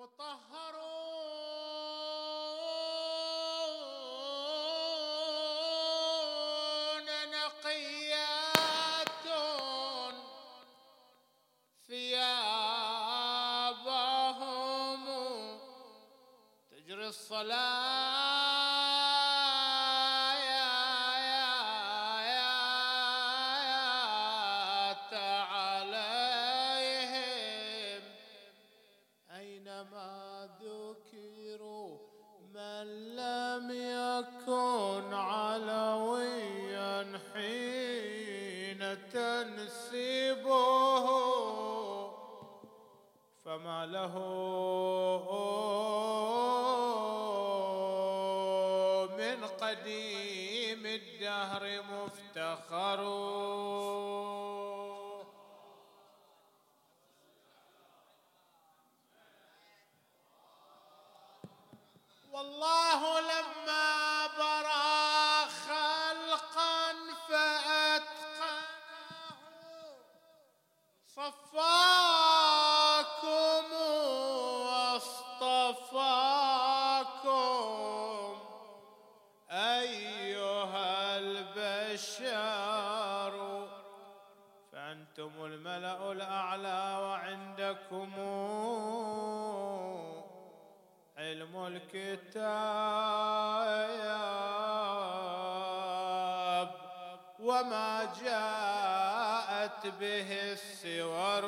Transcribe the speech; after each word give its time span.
مطهر 0.00 0.89
به 100.00 100.50
السور 100.50 101.44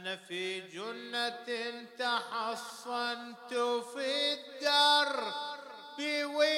أنا 0.00 0.16
في 0.16 0.60
جنة 0.60 1.46
تحصنت 1.98 3.54
في 3.94 4.32
الدر 4.32 5.32
بولائي 5.98 6.48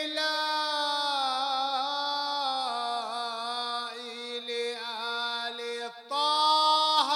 لآل 4.41 5.91
طه 6.10 7.10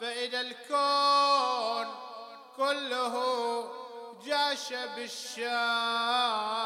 فإذا 0.00 0.40
الكون 0.40 1.86
كله 2.56 3.14
جاش 4.24 4.72
بالشام 4.96 6.61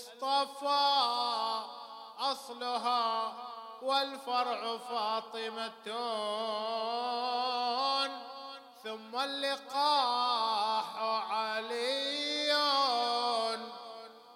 المصطفى 0.00 1.62
أصلها 2.18 3.32
والفرع 3.82 4.78
فاطمة. 4.78 5.70
ثم 8.84 9.16
اللقاح 9.16 10.96
علي 11.30 12.56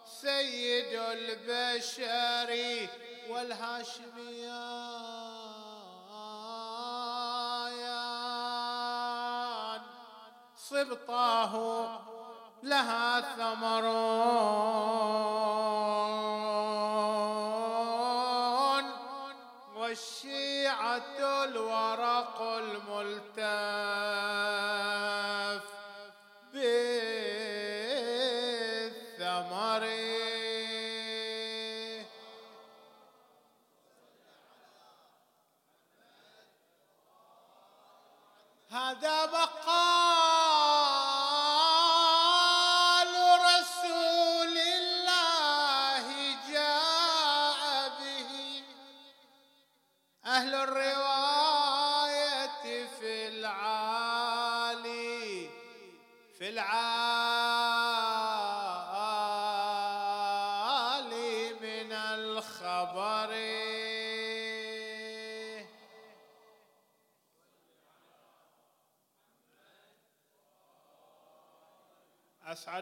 سيد 0.04 0.92
البشر 1.00 2.50
والهاشميان. 3.28 4.94
صبطاه 10.56 12.13
لها 12.64 13.20
ثمر. 13.20 13.84
والشيعة 19.76 21.44
الورق 21.44 22.42
الم 22.42 22.93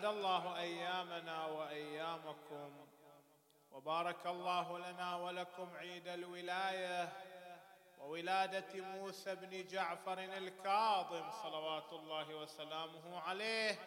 اسعد 0.03 0.15
الله 0.15 0.59
أيامنا 0.59 1.47
وأيامكم 1.47 2.87
وبارك 3.73 4.27
الله 4.27 4.79
لنا 4.79 5.17
ولكم 5.17 5.77
عيد 5.77 6.09
الولاية 6.09 7.13
وولادة 7.99 8.81
موسى 8.81 9.35
بن 9.35 9.67
جعفر 9.67 10.19
الكاظم 10.19 11.31
صلوات 11.43 11.93
الله 11.93 12.35
وسلامه 12.35 13.21
عليه. 13.21 13.79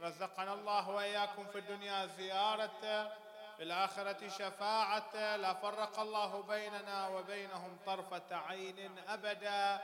رزقنا 0.00 0.54
الله 0.54 0.90
وإياكم 0.90 1.46
في 1.46 1.58
الدنيا 1.58 2.06
زيارته 2.06 3.08
في 3.56 3.62
الآخرة 3.62 4.28
شفاعة. 4.28 5.36
لا 5.36 5.54
فرق 5.54 6.00
الله 6.00 6.42
بيننا 6.42 7.08
وبينهم 7.08 7.78
طرفة 7.86 8.36
عين 8.36 8.98
أبدا. 9.08 9.82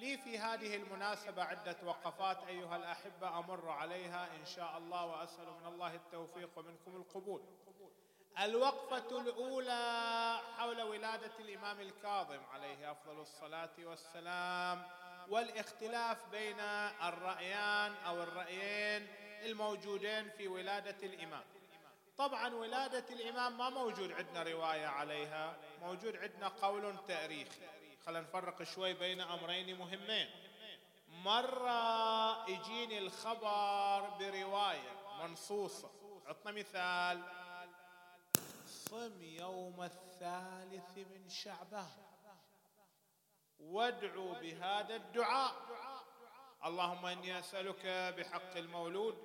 لي 0.00 0.18
في 0.18 0.38
هذه 0.38 0.76
المناسبة 0.76 1.42
عدة 1.44 1.76
وقفات 1.84 2.38
أيها 2.48 2.76
الأحبة 2.76 3.38
أمر 3.38 3.68
عليها 3.68 4.28
إن 4.36 4.44
شاء 4.44 4.78
الله 4.78 5.06
وأسأل 5.06 5.46
من 5.60 5.66
الله 5.66 5.94
التوفيق 5.94 6.50
ومنكم 6.56 6.96
القبول. 6.96 7.42
الوقفة 8.38 9.20
الأولى 9.20 10.38
حول 10.58 10.82
ولادة 10.82 11.32
الإمام 11.38 11.80
الكاظم 11.80 12.40
عليه 12.52 12.90
أفضل 12.90 13.20
الصلاة 13.20 13.70
والسلام 13.78 14.82
والاختلاف 15.28 16.28
بين 16.30 16.60
الرأيان 17.02 17.94
أو 18.06 18.22
الرأيين 18.22 19.06
الموجودين 19.44 20.30
في 20.30 20.48
ولادة 20.48 21.06
الإمام. 21.06 21.44
طبعا 22.18 22.54
ولادة 22.54 23.04
الإمام 23.10 23.58
ما 23.58 23.70
موجود 23.70 24.12
عندنا 24.12 24.42
رواية 24.42 24.86
عليها 24.86 25.56
موجود 25.82 26.16
عندنا 26.16 26.48
قول 26.48 26.96
تاريخي. 27.08 27.79
خلينا 28.06 28.20
نفرق 28.20 28.62
شوي 28.62 28.94
بين 28.94 29.20
أمرين 29.20 29.78
مهمين. 29.78 30.30
مرة 31.08 32.50
يجيني 32.50 32.98
الخبر 32.98 34.08
برواية 34.18 35.18
منصوصة. 35.22 35.90
عطنا 36.26 36.52
مثال. 36.52 37.22
صم 38.66 39.22
يوم 39.22 39.82
الثالث 39.82 40.98
من 40.98 41.28
شعبان. 41.28 41.90
وادعوا 43.60 44.34
بهذا 44.34 44.96
الدعاء. 44.96 45.54
اللهم 46.64 47.06
إني 47.06 47.38
أسألك 47.38 47.86
بحق 48.18 48.56
المولود 48.56 49.18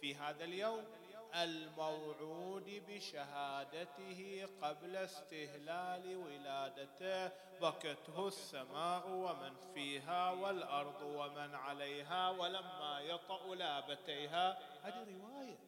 في 0.00 0.14
هذا 0.14 0.44
اليوم 0.44 0.97
الموعود 1.34 2.82
بشهادته 2.88 4.48
قبل 4.62 4.96
استهلال 4.96 6.16
ولادته 6.16 7.30
بكته 7.60 8.28
السماء 8.28 9.08
ومن 9.08 9.54
فيها 9.74 10.30
والأرض 10.30 11.02
ومن 11.02 11.54
عليها 11.54 12.30
ولما 12.30 13.00
يطأ 13.00 13.54
لابتيها. 13.54 14.58
هذه 14.82 15.06
رواية. 15.20 15.58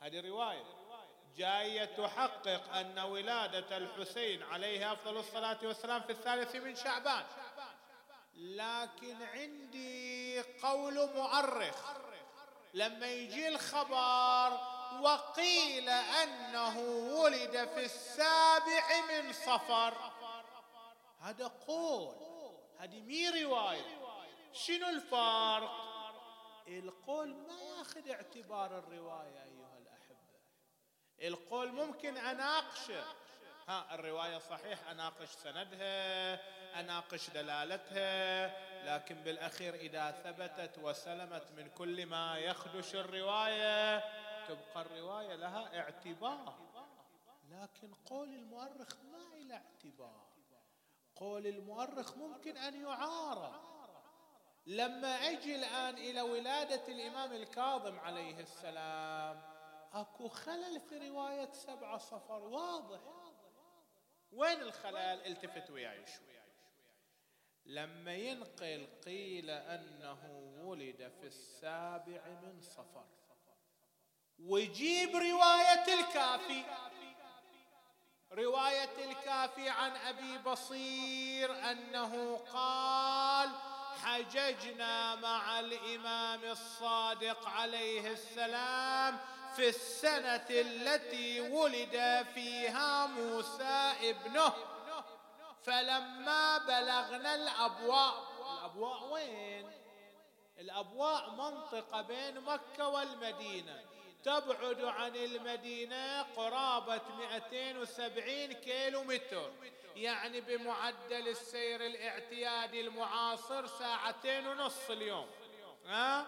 هذه 0.00 0.28
رواية. 0.28 0.64
جاية 1.36 1.84
تحقق 1.84 2.74
أن 2.74 2.98
ولادة 2.98 3.76
الحسين 3.76 4.42
عليه 4.42 4.92
أفضل 4.92 5.16
الصلاة 5.16 5.58
والسلام 5.62 6.02
في 6.02 6.12
الثالث 6.12 6.56
من 6.56 6.76
شعبان. 6.76 7.24
لكن 8.34 9.22
عندي 9.22 10.40
قول 10.40 10.94
مؤرخ. 10.94 11.96
لما 12.74 13.06
يجي 13.06 13.48
الخبر 13.48 14.75
وقيل 15.00 15.88
أنه 15.88 16.78
ولد 17.20 17.68
في 17.74 17.84
السابع 17.84 18.84
من 19.08 19.32
صفر. 19.32 20.12
هذا 21.20 21.46
قول 21.46 22.14
هذه 22.78 23.00
مي 23.00 23.44
رواية. 23.44 23.98
شنو 24.52 24.88
الفرق؟ 24.88 25.86
القول 26.68 27.34
ما 27.34 27.60
ياخذ 27.78 28.10
اعتبار 28.10 28.78
الرواية 28.78 29.42
أيها 29.44 29.78
الأحبة. 29.78 30.16
القول 31.22 31.72
ممكن 31.72 32.16
أناقشه. 32.16 33.04
ها 33.68 33.94
الرواية 33.94 34.38
صحيح 34.38 34.88
أناقش 34.90 35.28
سندها 35.28 36.34
أناقش 36.80 37.30
دلالتها 37.30 38.46
لكن 38.84 39.14
بالأخير 39.14 39.74
إذا 39.74 40.10
ثبتت 40.10 40.78
وسلمت 40.78 41.46
من 41.56 41.70
كل 41.70 42.06
ما 42.06 42.38
يخدش 42.38 42.94
الرواية 42.94 44.04
تبقى 44.48 44.82
الرواية 44.82 45.34
لها 45.34 45.80
اعتبار. 45.80 46.66
لكن 47.50 47.94
قول 47.94 48.28
المؤرخ 48.28 48.96
ما 49.04 49.36
له 49.36 49.54
اعتبار. 49.54 50.26
قول 51.16 51.46
المؤرخ 51.46 52.16
ممكن 52.16 52.56
أن 52.56 52.82
يعارض. 52.82 53.54
لما 54.66 55.08
أجي 55.08 55.56
الآن 55.56 55.94
إلى 55.98 56.20
ولادة 56.20 56.88
الإمام 56.88 57.32
الكاظم 57.32 57.98
عليه 57.98 58.40
السلام 58.40 59.42
أكو 59.92 60.28
خلل 60.28 60.80
في 60.80 61.08
رواية 61.08 61.52
سبعه 61.52 61.98
صفر 61.98 62.42
واضح. 62.42 63.00
وين 64.32 64.60
الخلل؟ 64.62 65.26
التفت 65.26 65.70
وياي 65.70 66.06
شوي. 66.06 66.36
لما 67.64 68.14
ينقل 68.14 68.88
قيل 69.04 69.50
أنه 69.50 70.52
ولد 70.64 71.12
في 71.20 71.26
السابع 71.26 72.26
من 72.42 72.60
صفر. 72.60 73.06
ويجيب 74.44 75.16
رواية 75.16 76.00
الكافي. 76.00 76.64
رواية 78.32 79.10
الكافي 79.10 79.68
عن 79.68 79.96
أبي 79.96 80.38
بصير 80.38 81.70
أنه 81.70 82.40
قال 82.52 83.50
حججنا 84.04 85.14
مع 85.14 85.60
الإمام 85.60 86.44
الصادق 86.44 87.48
عليه 87.48 88.12
السلام 88.12 89.18
في 89.56 89.68
السنة 89.68 90.46
التي 90.50 91.40
ولد 91.40 92.26
فيها 92.34 93.06
موسى 93.06 93.92
ابنه. 94.02 94.52
فلما 95.62 96.58
بلغنا 96.58 97.34
الأبواء 97.34 98.36
الأبواء 98.66 99.12
وين؟ 99.12 99.70
الأبواء 100.58 101.30
منطقة 101.30 102.02
بين 102.02 102.40
مكة 102.40 102.88
والمدينة. 102.88 103.85
تبعد 104.26 104.84
عن 104.84 105.16
المدينة 105.16 106.22
قرابة 106.22 107.02
270 107.18 108.52
كيلو 108.52 109.04
متر 109.04 109.52
يعني 109.96 110.40
بمعدل 110.40 111.28
السير 111.28 111.86
الاعتيادي 111.86 112.80
المعاصر 112.80 113.66
ساعتين 113.66 114.46
ونص 114.46 114.90
اليوم. 114.90 115.26
ها؟ 115.86 116.26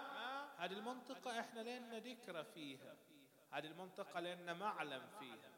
هذه 0.58 0.72
المنطقة 0.72 1.40
إحنا 1.40 1.60
لنا 1.60 1.98
ذكرى 1.98 2.44
فيها. 2.44 2.96
هذه 3.50 3.66
المنطقة 3.66 4.20
لنا 4.20 4.54
معلم 4.54 5.02
فيها. 5.20 5.50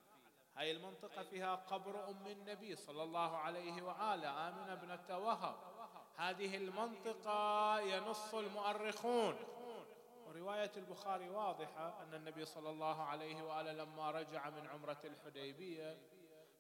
هاي 0.57 0.71
المنطقة 0.71 1.23
فيها 1.23 1.55
قبر 1.55 2.09
أم 2.11 2.27
النبي 2.27 2.77
صلى 2.77 3.03
الله 3.03 3.37
عليه 3.37 3.83
وآله 3.83 4.49
آمنة 4.49 4.73
ابنة 4.73 5.19
وهب. 5.19 5.57
هذه 6.17 6.57
المنطقة 6.57 7.81
ينص 7.81 8.35
المؤرخون. 8.35 9.60
ورواية 10.41 10.71
البخاري 10.77 11.29
واضحة 11.29 12.03
أن 12.03 12.15
النبي 12.15 12.45
صلى 12.45 12.71
الله 12.71 13.03
عليه 13.03 13.43
وآله 13.43 13.73
لما 13.73 14.11
رجع 14.11 14.51
من 14.51 14.67
عمرة 14.67 14.99
الحديبية 15.05 15.99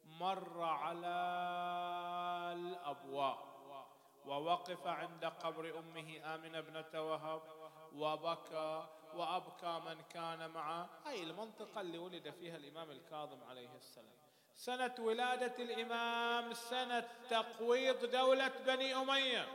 مر 0.05 0.63
على 0.63 1.17
الأبواء 2.53 3.51
ووقف 4.27 4.87
عند 4.87 5.25
قبر 5.25 5.79
أمه 5.79 6.35
آمنة 6.35 6.59
ابنة 6.59 7.03
وهب 7.03 7.43
وبكى 7.95 8.87
وأبكى 9.15 9.81
من 9.87 10.03
كان 10.03 10.51
معه. 10.51 10.89
هاي 11.07 11.23
المنطقة 11.23 11.81
اللي 11.81 11.99
ولد 11.99 12.31
فيها 12.31 12.57
الإمام 12.57 12.91
الكاظم 12.91 13.43
عليه 13.45 13.77
السلام. 13.77 14.21
سنة 14.55 14.95
ولادة 14.99 15.65
الإمام 15.65 16.53
سنة 16.55 17.09
تقويض 17.31 18.11
دولة 18.11 18.53
بني 18.67 18.95
أمية. 18.95 19.49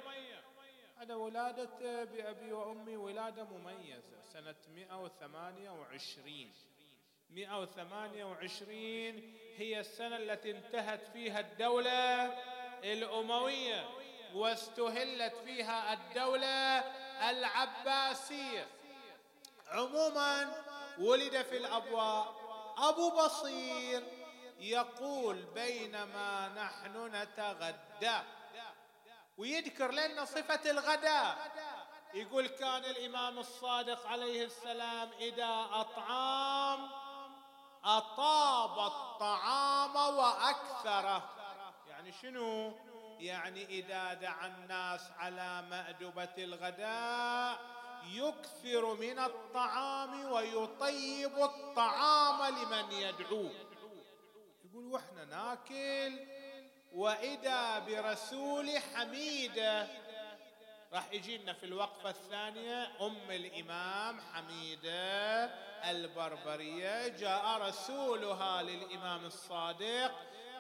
هذا 0.98 1.16
ولادة 1.16 2.04
بأبي 2.04 2.54
وأمي 2.54 2.98
ولادة 2.98 3.44
مميزة 3.44 4.22
سنة 4.34 4.56
128 4.76 6.52
128 7.30 9.34
هي 9.56 9.80
السنة 9.80 10.18
التي 10.18 10.52
انتهت 10.52 11.02
فيها 11.14 11.40
الدولة 11.40 12.26
الأموية 12.84 13.90
واستهلت 14.34 15.36
فيها 15.46 15.94
الدولة 15.94 16.80
العباسية. 17.30 18.68
عموما 19.68 20.64
ولد 21.00 21.42
في 21.42 21.58
الأبواء 21.58 22.36
أبو 22.78 23.10
بصير 23.10 24.04
يقول 24.60 25.46
بينما 25.56 26.48
نحن 26.48 27.16
نتغدى 27.16 28.18
ويذكر 29.38 29.92
لنا 29.92 30.26
صفة 30.26 30.72
الغداء. 30.72 31.52
يقول 32.14 32.48
كان 32.48 32.86
الإمام 32.86 33.40
الصادق 33.40 34.08
عليه 34.08 34.46
السلام 34.46 35.10
إذا 35.20 35.68
أطعام 35.72 36.90
أطاب 37.84 38.92
الطعام 38.92 39.96
وأكثره. 39.96 41.30
يعني 41.88 42.12
شنو؟ 42.12 42.74
يعني 43.20 43.66
إذا 43.66 44.14
دعا 44.14 44.48
الناس 44.48 45.12
على 45.18 45.62
مأدبة 45.70 46.34
الغداء 46.38 47.60
يكثر 48.06 48.94
من 48.94 49.20
الطعام 49.20 50.32
ويطيب 50.32 51.38
الطعام 51.38 52.56
لمن 52.56 52.92
يدعوه. 52.92 53.52
يقول 54.66 54.86
وإحنا 54.86 55.26
ناكل 55.26 56.35
وإذا 56.96 57.80
برسول 57.80 58.70
حميده 58.80 59.88
راح 60.94 61.14
يجينا 61.14 61.54
في 61.54 61.66
الوقفة 61.66 62.10
الثانية 62.10 62.92
أم 63.02 63.32
الإمام 63.32 64.22
حميدة 64.34 65.46
البربرية. 65.90 67.08
جاء 67.08 67.58
رسولها 67.62 68.62
للإمام 68.64 69.26
الصادق. 69.26 70.12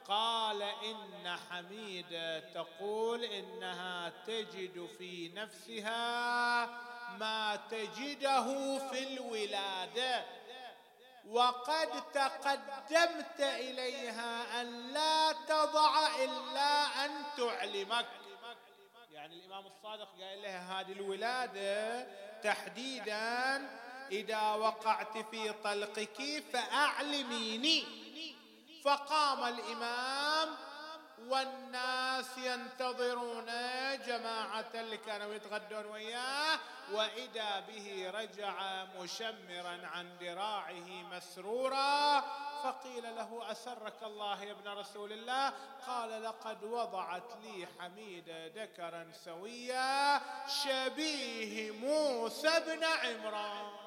قال 0.07 0.61
إن 0.61 1.37
حميدة 1.49 2.39
تقول 2.39 3.23
إنها 3.23 4.11
تجد 4.27 4.89
في 4.97 5.31
نفسها 5.35 6.65
ما 7.17 7.59
تجده 7.71 8.77
في 8.89 9.03
الولادة. 9.07 10.25
وقد 11.29 12.11
تقدمت 12.13 13.39
إليها 13.39 14.61
أن 14.61 14.93
لا 14.93 15.31
تضع 15.31 16.07
إلا 16.23 17.05
أن 17.05 17.11
تعلمك. 17.37 18.07
يعني 19.11 19.35
الإمام 19.35 19.65
الصادق 19.65 20.07
قال 20.21 20.41
لها 20.41 20.81
هذه 20.81 20.91
الولادة 20.91 22.07
تحديدا 22.41 23.69
إذا 24.11 24.41
وقعت 24.41 25.17
في 25.17 25.53
طلقك 25.63 26.43
فأعلميني. 26.53 28.05
فقام 28.83 29.43
الإمام 29.43 30.55
والناس 31.19 32.37
ينتظرون 32.37 33.45
جماعة 34.07 34.65
اللي 34.75 34.97
كانوا 34.97 35.33
يتغدون 35.33 35.85
وياه 35.85 36.59
وإذا 36.91 37.59
به 37.59 38.11
رجع 38.13 38.83
مشمرا 38.99 39.87
عن 39.87 40.17
ذراعه 40.21 40.89
مسرورا 40.89 42.19
فقيل 42.63 43.15
له 43.15 43.51
أسرك 43.51 44.03
الله 44.03 44.43
يا 44.43 44.51
ابن 44.51 44.67
رسول 44.67 45.11
الله؟ 45.11 45.53
قال 45.87 46.23
لقد 46.23 46.63
وضعت 46.63 47.37
لي 47.43 47.67
حميدة 47.79 48.47
ذكرا 48.47 49.11
سويا 49.25 50.21
شبيه 50.47 51.71
موسى 51.71 52.59
بن 52.59 52.83
عمران. 52.83 53.84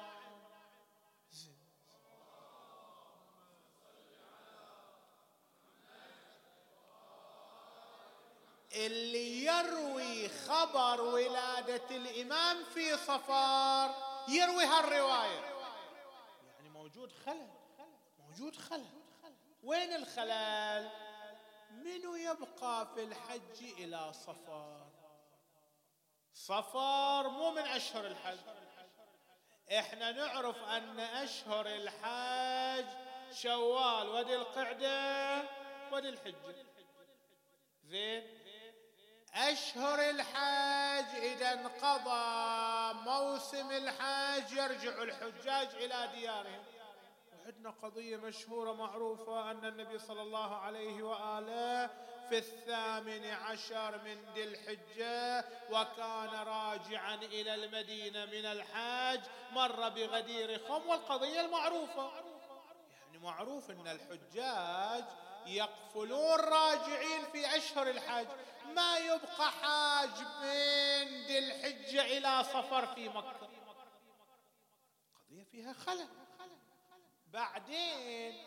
اللي 8.73 9.45
يروي 9.45 10.29
خبر 10.29 11.01
ولادة 11.01 11.95
الإمام 11.95 12.63
في 12.63 12.97
صفار 12.97 13.95
يروي 14.29 14.65
هالرواية. 14.65 15.39
يعني 16.55 16.69
موجود 16.69 17.11
خلل 17.25 17.47
موجود 18.19 18.55
خلل. 18.55 18.85
وين 19.63 19.93
الخلل؟ 19.93 20.89
منو 21.71 22.15
يبقى 22.15 22.87
في 22.95 23.03
الحج 23.03 23.63
إلى 23.77 24.13
صفار؟ 24.13 24.87
صفار 26.33 27.29
مو 27.29 27.51
من 27.51 27.61
أشهر 27.61 28.07
الحج. 28.07 28.37
إحنا 29.71 30.11
نعرف 30.11 30.63
أن 30.63 30.99
أشهر 30.99 31.67
الحج 31.67 32.85
شوال 33.33 34.07
ودي 34.09 34.35
القعدة 34.35 35.43
ودي 35.91 36.09
الحجة 36.09 36.35
زين؟ 37.83 38.38
أشهر 39.35 40.09
الحج 40.09 41.15
إذا 41.15 41.53
انقضى 41.53 42.93
موسم 43.09 43.71
الحج 43.71 44.51
يرجع 44.51 45.03
الحجاج 45.03 45.67
إلى 45.75 46.09
ديارهم 46.13 46.63
وعندنا 47.45 47.69
قضية 47.83 48.17
مشهورة 48.17 48.73
معروفة 48.73 49.51
أن 49.51 49.65
النبي 49.65 49.99
صلى 49.99 50.21
الله 50.21 50.55
عليه 50.55 51.03
وآله 51.03 51.89
في 52.29 52.37
الثامن 52.37 53.25
عشر 53.25 54.01
من 54.05 54.33
ذي 54.33 54.43
الحجة 54.43 55.45
وكان 55.69 56.29
راجعا 56.29 57.15
إلى 57.15 57.55
المدينة 57.55 58.25
من 58.25 58.45
الحاج 58.45 59.21
مر 59.51 59.89
بغدير 59.89 60.59
خم. 60.67 60.89
والقضية 60.89 61.41
المعروفة 61.41 62.11
يعني 63.05 63.17
معروف 63.23 63.71
أن 63.71 63.87
الحجاج 63.87 65.03
يقفلون 65.45 66.39
راجعين 66.39 67.25
في 67.31 67.57
أشهر 67.57 67.89
الحج 67.89 68.27
ما 68.75 68.97
يبقى 68.97 69.51
حاج 69.51 70.09
من 70.19 71.25
ذي 71.25 71.39
الحجة 71.39 72.17
إلى 72.17 72.43
صفر 72.43 72.87
في 72.87 73.09
مكة. 73.09 73.49
قضية 75.15 75.43
فيها 75.43 75.73
خلل. 75.73 76.07
بعدين 77.27 78.45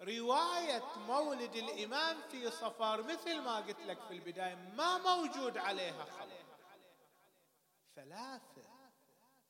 رواية 0.00 0.84
مولد 0.96 1.56
الإمام 1.56 2.20
في 2.30 2.50
صفر 2.50 3.02
مثل 3.02 3.40
ما 3.40 3.56
قلت 3.56 3.80
لك 3.80 4.00
في 4.08 4.14
البداية 4.14 4.54
ما 4.54 4.98
موجود 4.98 5.58
عليها 5.58 6.04
خلل. 6.04 6.42
ثلاثة. 7.96 8.62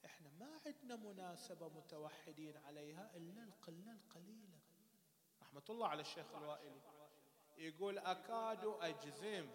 إحنا 0.04 0.30
ما 0.30 0.60
عندنا 0.66 0.96
مناسبة 0.96 1.68
متوحدين 1.68 2.56
عليها 2.56 3.10
إلا 3.16 3.44
القلة 3.44 3.92
القليلة. 3.92 4.51
رحمة 5.52 5.64
الله 5.70 5.88
على 5.88 6.00
الشيخ 6.00 6.26
الوائلي. 6.34 6.80
يقول 7.56 7.98
أكاد 7.98 8.76
أجزم 8.80 9.48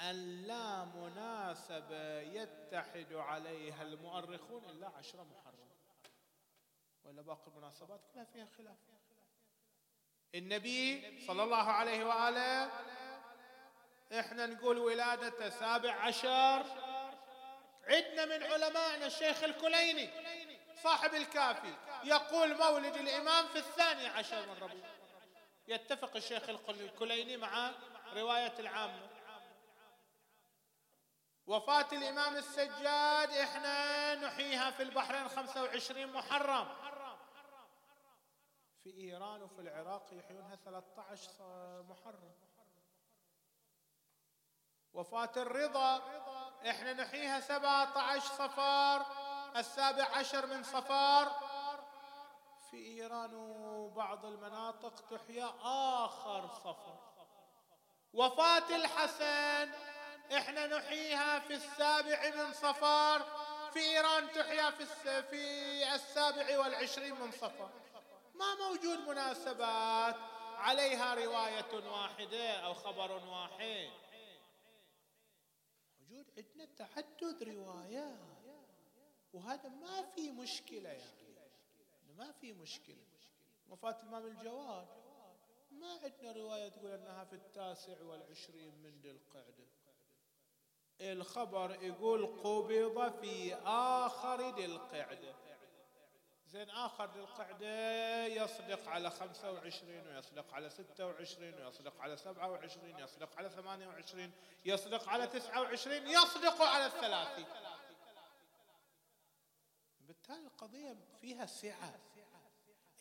أن 0.00 0.42
لا 0.46 0.84
مناسبة 0.84 2.20
يتحد 2.20 3.12
عليها 3.12 3.82
المؤرخون 3.82 4.64
إلا 4.64 4.88
عشرة 4.88 5.22
محرم. 5.22 5.68
ولا 7.04 7.22
باقي 7.22 7.46
المناسبات؟ 7.46 8.00
كلها 8.14 8.24
فيها 8.24 8.46
خلاف. 8.58 8.76
النبي 10.34 11.20
صلى 11.26 11.42
الله 11.42 11.70
عليه 11.70 12.04
وآله 12.04 12.70
إحنا 14.20 14.46
نقول 14.46 14.78
ولادته 14.78 15.48
سابع 15.48 15.92
عشر. 15.92 16.64
عندنا 17.88 18.24
من 18.24 18.42
علمائنا 18.42 19.06
الشيخ 19.06 19.42
الكليني 19.44 20.10
صاحب 20.82 21.14
الكافي 21.14 21.74
يقول 22.04 22.58
مولد 22.58 22.96
الإمام 22.96 23.48
في 23.48 23.58
الثاني 23.58 24.06
عشر 24.06 24.46
من 24.46 24.54
ربيع. 24.62 24.99
يتفق 25.66 26.16
الشيخ 26.16 26.48
الكليني 26.68 27.36
مع 27.36 27.70
رواية 28.12 28.58
العامة 28.58 29.08
وفاة 31.46 31.86
الإمام 31.92 32.36
السجاد 32.36 33.30
إحنا 33.30 34.14
نحييها 34.14 34.70
في 34.70 34.82
البحرين 34.82 35.28
25 35.28 36.12
محرم. 36.12 36.68
في 38.84 38.90
إيران 38.96 39.42
وفي 39.42 39.60
العراق 39.60 40.06
يحيونها 40.12 40.56
13 40.56 41.82
محرم. 41.82 42.32
وفاة 44.92 45.30
الرضا 45.36 45.96
إحنا 46.70 46.92
نحييها 46.92 47.40
17 47.40 48.20
صفار 48.20 49.06
السابع 49.56 50.04
عشر 50.04 50.46
من 50.46 50.62
صفار. 50.62 51.49
في 52.70 52.76
إيران 52.76 53.34
وبعض 53.34 54.24
المناطق 54.26 54.94
تحيا 55.10 55.54
آخر 56.04 56.48
صفر. 56.48 56.98
وفاة 58.12 58.76
الحسن 58.76 59.72
إحنا 60.36 60.66
نحييها 60.66 61.38
في 61.38 61.54
السابع 61.54 62.30
من 62.36 62.52
صفار 62.52 63.22
في 63.72 63.80
إيران 63.80 64.32
تحيا 64.32 64.70
في 64.70 64.86
في 65.22 65.94
السابع 65.94 66.58
والعشرين 66.58 67.14
من 67.14 67.32
صفار. 67.32 67.70
ما 68.34 68.54
موجود 68.54 68.98
مناسبات 68.98 70.16
عليها 70.56 71.14
رواية 71.14 71.90
واحدة 71.90 72.60
أو 72.60 72.74
خبر 72.74 73.12
واحد. 73.12 73.90
موجود 76.00 76.26
عندنا 76.36 76.64
تعدد 76.78 77.42
روايات 77.42 78.30
وهذا 79.32 79.68
ما 79.68 80.02
في 80.02 80.30
مشكلة 80.30 80.88
يعني. 80.88 81.19
ما 82.20 82.32
في 82.32 82.52
مشكلة. 82.52 83.06
وفاة 83.68 84.00
الإمام 84.02 84.26
الجواد 84.26 84.86
ما 85.70 85.92
عندنا 85.92 86.32
رواية 86.32 86.68
تقول 86.68 86.90
أنها 86.90 87.24
في 87.24 87.32
التاسع 87.32 88.02
والعشرين 88.02 88.74
من 88.82 89.00
ذي 89.00 89.10
القعدة. 89.10 89.66
الخبر 91.00 91.82
يقول 91.82 92.26
قبض 92.26 93.20
في 93.20 93.54
آخر 93.64 94.56
ذي 94.56 94.64
القعدة. 94.64 95.34
زين 96.46 96.70
آخر 96.70 97.12
ذي 97.12 97.20
القعدة 97.20 98.26
يصدق 98.26 98.88
على 98.88 99.10
خمسة 99.10 99.52
وعشرين 99.52 100.06
ويصدق 100.06 100.54
على 100.54 100.70
ستة 100.70 101.06
وعشرين 101.06 101.54
ويصدق 101.54 102.00
على 102.00 102.16
سبعة 102.16 102.50
وعشرين 102.50 102.98
يصدق 102.98 103.38
على 103.38 103.50
ثمانية 103.50 103.88
وعشرين 103.88 104.32
يصدق 104.64 105.08
على 105.08 105.26
تسعة 105.26 105.60
وعشرين 105.60 106.06
يصدق 106.06 106.62
على 106.62 106.86
الثلاثين. 106.86 107.46
بالتالي 110.00 110.46
القضية 110.46 110.96
فيها 111.20 111.46
سعة. 111.46 111.98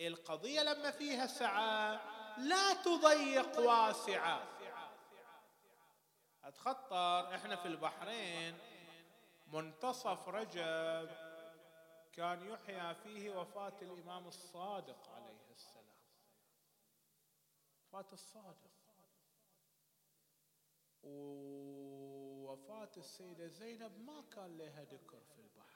القضية 0.01 0.61
لما 0.61 0.91
فيها 0.91 1.27
سعة 1.27 2.01
لا 2.37 2.73
تضيق 2.73 3.59
واسعة. 3.59 4.47
أتخطر 6.43 7.35
إحنا 7.35 7.55
في 7.55 7.67
البحرين. 7.67 8.57
منتصف 9.47 10.27
رجب 10.29 11.09
كان 12.13 12.47
يحيى 12.47 12.95
فيه 12.95 13.39
وفاة 13.39 13.73
الإمام 13.81 14.27
الصادق 14.27 15.09
عليه 15.09 15.51
السلام. 15.51 15.99
وفاة 17.87 18.13
الصادق. 18.13 18.69
ووفاة 21.03 22.91
السيدة 22.97 23.47
زينب 23.47 23.99
ما 23.99 24.23
كان 24.35 24.57
لها 24.57 24.83
ذكر 24.83 25.19
في 25.35 25.39
البحرين. 25.41 25.68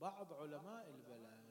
بعض 0.00 0.32
علماء 0.32 0.88
البلد 0.90 1.48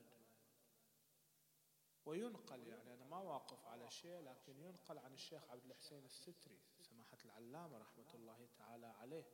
وينقل 2.05 2.67
يعني 2.67 2.93
أنا 2.93 3.05
ما 3.05 3.17
واقف 3.17 3.65
على 3.67 3.89
شيء 3.89 4.19
لكن 4.19 4.59
ينقل 4.59 4.97
عن 4.97 5.13
الشيخ 5.13 5.49
عبد 5.49 5.65
الحسين 5.65 6.05
الستري 6.05 6.59
سماحة 6.81 7.17
العلامة 7.25 7.77
رحمة 7.77 8.13
الله 8.13 8.47
تعالى 8.57 8.85
عليه 8.85 9.25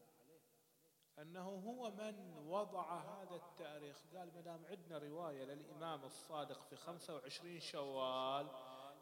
أنه 1.20 1.50
هو 1.50 1.92
من 1.92 2.38
وضع 2.38 3.00
هذا 3.02 3.36
التاريخ. 3.36 4.04
قال 4.16 4.32
مدام 4.36 4.66
عندنا 4.66 4.98
رواية 4.98 5.44
للإمام 5.44 6.04
الصادق 6.04 6.62
في 6.64 6.76
25 6.76 7.60
شوال 7.60 8.52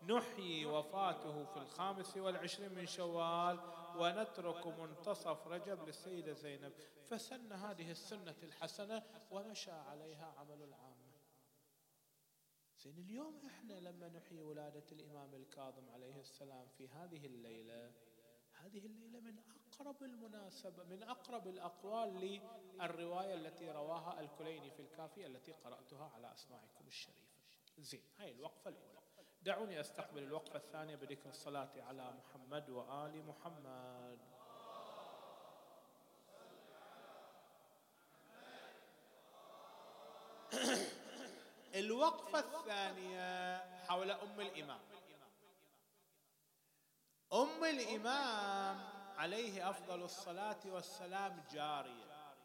نحيي 0.04 0.66
وفاته 0.66 1.46
في 1.46 1.58
الخامس 1.58 2.18
والعشرين 2.18 2.74
من 2.76 2.86
شوال 2.86 3.60
ونترك 3.98 4.68
منتصف 4.68 5.48
رجب 5.48 5.88
للسيدة 5.88 6.34
زينب. 6.34 6.74
فسن 7.10 7.54
هذه 7.54 7.92
السنة 7.92 8.36
الحسنة 8.44 9.04
ومشى 9.32 9.72
عليها 9.72 10.34
عمل 10.38 10.64
العامة 10.64 11.12
زين 12.78 12.98
اليوم 12.98 13.42
إحنا 13.46 13.74
لما 13.74 14.10
نحيي 14.10 14.42
ولادة 14.42 14.86
الإمام 14.92 15.36
الكاظم 15.36 15.90
عليه 15.90 16.20
السلام 16.20 16.68
في 16.68 16.88
هذه 16.88 17.26
الليلة 17.26 17.92
هذه 18.54 18.86
الليلة 18.86 19.20
من 19.20 19.40
أقرب 19.40 20.04
المناسبة 20.04 20.84
من 20.84 21.04
أقرب 21.04 21.48
الأقوال 21.48 22.42
للرواية 22.80 23.34
التي 23.34 23.72
رواها 23.72 24.20
الكليني 24.20 24.72
في 24.72 24.82
الكافية 24.82 25.28
التي 25.28 25.52
قرأتها 25.52 26.10
على 26.16 26.34
أسماعكم 26.34 26.88
الشريفة. 26.88 27.32
زين 27.78 28.04
هاي 28.18 28.32
الوقفة 28.32 28.70
الأولى. 28.70 29.01
دعوني 29.44 29.80
أستقبل 29.80 30.24
الوقفة 30.24 30.56
الثانية 30.56 30.96
بذكر 30.96 31.30
الصلاة 31.30 31.70
على 31.78 32.14
محمد 32.14 32.70
وآل 32.70 33.26
محمد. 33.26 34.20
الوقفة 41.76 42.40
الثانية 42.40 43.58
حول 43.86 44.12
أم 44.12 44.42
الإمام. 44.42 44.80
أم 47.34 47.64
الإمام 47.64 48.80
عليه 49.18 49.70
أفضل 49.70 50.04
الصلاة 50.04 50.60
والسلام 50.66 51.44
جارية. 51.52 52.36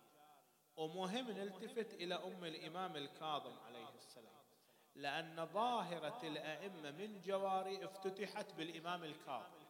ومهم 0.77 1.31
نلتفت 1.31 1.95
إلى 1.95 2.15
أم 2.15 2.45
الإمام 2.45 2.97
الكاظم 2.97 3.59
عليه 3.67 3.89
السلام. 3.89 4.46
لأن 4.97 5.49
ظاهرة 5.53 6.21
الأئمة 6.23 6.91
من 6.91 7.21
جواري 7.21 7.85
افتتحت 7.85 8.53
بالإمام 8.53 9.05
الكاظم. 9.05 9.67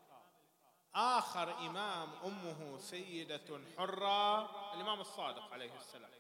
آخر 0.95 1.59
إمام 1.59 2.09
أمه 2.25 2.79
سيدة 2.79 3.61
حرة 3.79 4.41
الإمام 4.75 5.01
الصادق 5.01 5.53
عليه 5.53 5.77
السلام. 5.77 6.11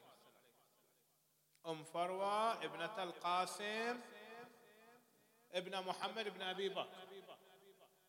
أم 1.66 1.84
فروة 1.84 2.52
ابنة 2.64 3.02
القاسم 3.02 4.00
ابن 5.52 5.86
محمد 5.86 6.28
بن 6.28 6.42
أبي 6.42 6.68
بكر. 6.68 7.06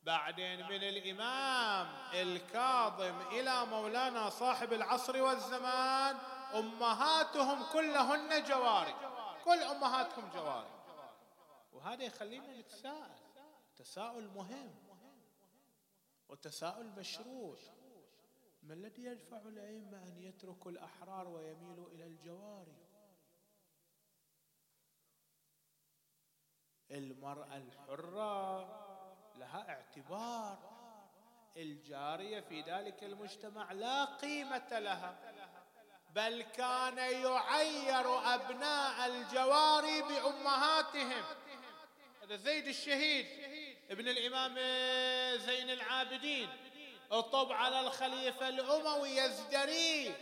بعدين 0.03 0.67
من 0.67 0.83
الإمام 0.83 1.87
الكاظم 2.13 3.21
إلى 3.31 3.65
مولانا 3.65 4.29
صاحب 4.29 4.73
العصر 4.73 5.21
والزمان 5.21 6.17
أمهاتهم 6.53 7.63
كلهن 7.73 8.43
جواري. 8.43 8.95
كل 9.45 9.63
أمهاتهم 9.63 10.29
جواري. 10.35 10.76
وهذا 11.77 12.03
يخلينا 12.03 12.59
نتساءل. 12.59 13.15
تساؤل 13.77 14.27
مهم 14.27 14.75
وتساؤل 16.29 16.85
مشروع 16.85 17.57
ما 18.63 18.73
الذي 18.73 19.03
يدفع 19.03 19.37
الأئمة 19.37 20.03
أن 20.03 20.21
يتركوا 20.21 20.71
الأحرار 20.71 21.27
ويميلوا 21.27 21.89
إلى 21.89 22.05
الجواري؟ 22.05 22.77
المرأة 26.91 27.57
الحرة 27.57 28.59
لها 29.35 29.69
اعتبار. 29.69 30.77
الجارية 31.57 32.39
في 32.39 32.61
ذلك 32.61 33.03
المجتمع 33.03 33.71
لا 33.71 34.05
قيمة 34.05 34.79
لها 34.79 35.33
بل 36.09 36.41
كان 36.41 36.97
يعير 36.97 38.33
أبناء 38.35 39.05
الجواري 39.05 40.01
بأمهاتهم. 40.01 41.46
زيد 42.35 42.67
الشهيد 42.67 43.25
ابن 43.89 44.07
الإمام 44.07 44.55
زين 45.39 45.69
العابدين. 45.69 46.49
الطب 47.11 47.51
على 47.51 47.79
الخليفة 47.79 48.49
الأموي 48.49 49.09
يزدري. 49.09 50.15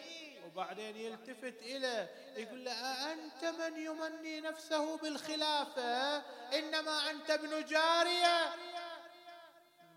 وبعدين 0.45 0.97
يلتفت 0.97 1.61
إليه 1.61 2.33
يقول 2.37 2.65
له 2.65 2.71
أأنت 2.71 3.45
من 3.45 3.85
يمني 3.85 4.41
نفسه 4.41 4.97
بالخلافة؟ 4.97 6.17
إنما 6.59 7.09
أنت 7.09 7.31
ابن 7.31 7.65
جارية. 7.65 8.55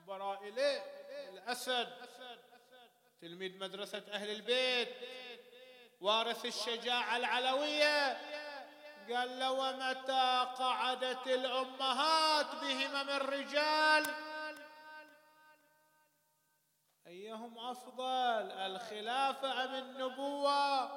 براء 0.07 0.49
إليه 0.49 0.85
الأسد. 1.29 1.89
تلميذ 3.21 3.59
مدرسة 3.59 4.03
أهل 4.13 4.31
البيت. 4.31 4.89
وارث 6.01 6.45
الشجاعة 6.45 7.17
العلوية. 7.17 8.21
قال 9.11 9.39
له 9.39 9.51
ومتى 9.51 10.47
قعدت 10.59 11.27
الأمهات 11.27 12.47
بهمم 12.47 13.11
الرجال 13.11 14.07
أيهم 17.07 17.59
أفضل 17.59 18.53
الخلافة 18.53 19.65
أم 19.65 19.75
النبوة؟ 19.75 20.91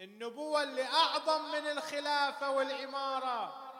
النبوة 0.00 0.62
اللي 0.62 0.84
أعظم 0.84 1.52
من 1.52 1.66
الخلافة 1.70 2.50
والإمارة. 2.50 3.70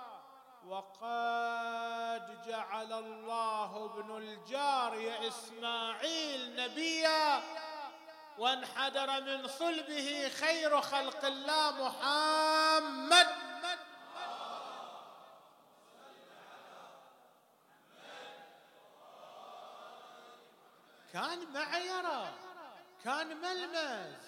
وقد 0.67 2.43
جعل 2.47 2.93
الله 2.93 3.85
ابن 3.85 4.17
الجارية 4.17 5.29
إسماعيل 5.29 6.57
نبيا 6.57 7.43
وانحدر 8.39 9.21
من 9.21 9.49
صلبه 9.49 10.29
خير 10.29 10.81
خلق 10.81 11.25
الله 11.25 11.89
محمد. 11.89 13.27
كان 21.13 21.53
معيرة 21.53 22.35
كان 23.05 23.41
ملمس. 23.41 24.27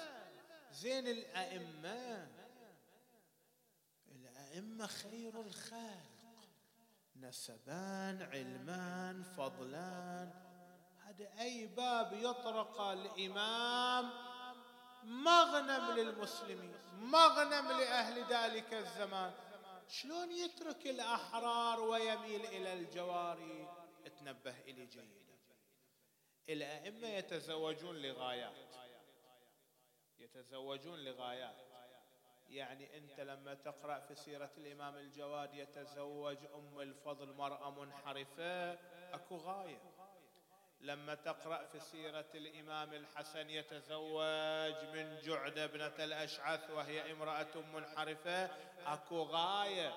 زين 0.72 1.06
الأئمة 1.06 2.28
الأئمة 4.12 4.86
خير 4.86 5.40
الخلق. 5.40 6.12
نسبان 7.16 8.22
علمان 8.32 9.22
فضلان. 9.22 10.51
أي 11.40 11.66
باب 11.66 12.12
يطرق 12.12 12.80
الإمام 12.80 14.10
مغنم 15.04 15.90
للمسلمين 15.90 16.74
مغنم 16.98 17.68
لأهل 17.68 18.24
ذلك 18.24 18.74
الزمان. 18.74 19.32
شلون 19.88 20.32
يترك 20.32 20.86
الأحرار 20.86 21.80
ويميل 21.80 22.46
إلى 22.46 22.72
الجواري 22.72 23.68
تنبه 24.18 24.60
إلي 24.60 24.86
جيدا 24.86 25.22
الأئمة 26.48 27.08
يتزوجون 27.08 27.96
لغايات. 27.96 28.74
يتزوجون 30.18 31.04
لغايات. 31.04 31.56
يعني 32.48 32.98
أنت 32.98 33.20
لما 33.20 33.54
تقرأ 33.54 34.00
في 34.00 34.14
سيرة 34.14 34.50
الإمام 34.58 34.96
الجواد 34.96 35.54
يتزوج 35.54 36.38
أم 36.54 36.80
الفضل 36.80 37.32
مرأة 37.32 37.70
منحرفة 37.70 38.72
أكو 39.14 39.36
غاية. 39.36 39.91
لما 40.82 41.14
تقرأ 41.14 41.64
في 41.64 41.80
سيرة 41.80 42.26
الإمام 42.34 42.92
الحسن 42.92 43.50
يتزوج 43.50 44.84
من 44.94 45.18
جعدة 45.22 45.64
ابنة 45.64 46.04
الأشعث 46.04 46.70
وهي 46.70 47.12
امرأة 47.12 47.56
منحرفة 47.74 48.44
أكو 48.86 49.22
غاية. 49.22 49.94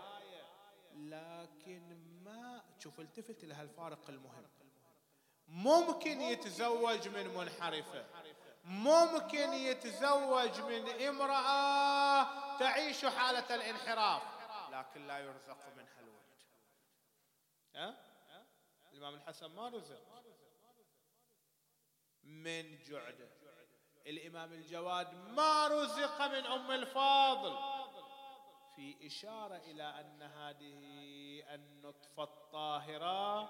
لكن 0.96 1.98
ما 2.24 2.62
شوف 2.80 3.00
التفت 3.00 3.46
لها 3.46 3.62
الفارق 3.62 4.10
المهم. 4.10 4.48
ممكن 5.48 6.22
يتزوج 6.22 7.08
من 7.08 7.28
منحرفة. 7.28 8.06
ممكن 8.64 9.54
يتزوج 9.54 10.62
من 10.62 10.90
امرأة 11.08 12.58
تعيش 12.58 13.06
حالة 13.06 13.56
الانحراف. 13.56 14.22
لكن 14.72 15.08
لا 15.08 15.20
يرزق 15.20 15.58
منها 15.78 16.00
الولد 16.00 16.26
ها؟ 17.76 17.96
الإمام 18.94 19.14
الحسن 19.14 19.48
ما 19.48 19.70
رزق. 19.70 20.02
من 22.26 22.84
جعده. 22.84 23.30
الإمام 24.08 24.54
الجواد 24.54 25.14
ما 25.14 25.68
رزق 25.68 26.22
من 26.22 26.46
أم 26.46 26.72
الفاضل. 26.72 27.76
في 28.76 29.08
إشارة 29.08 29.56
إلى 29.56 29.84
أن 29.84 30.22
هذه 30.22 30.84
النطفة 31.56 32.24
الطاهرة 32.24 33.42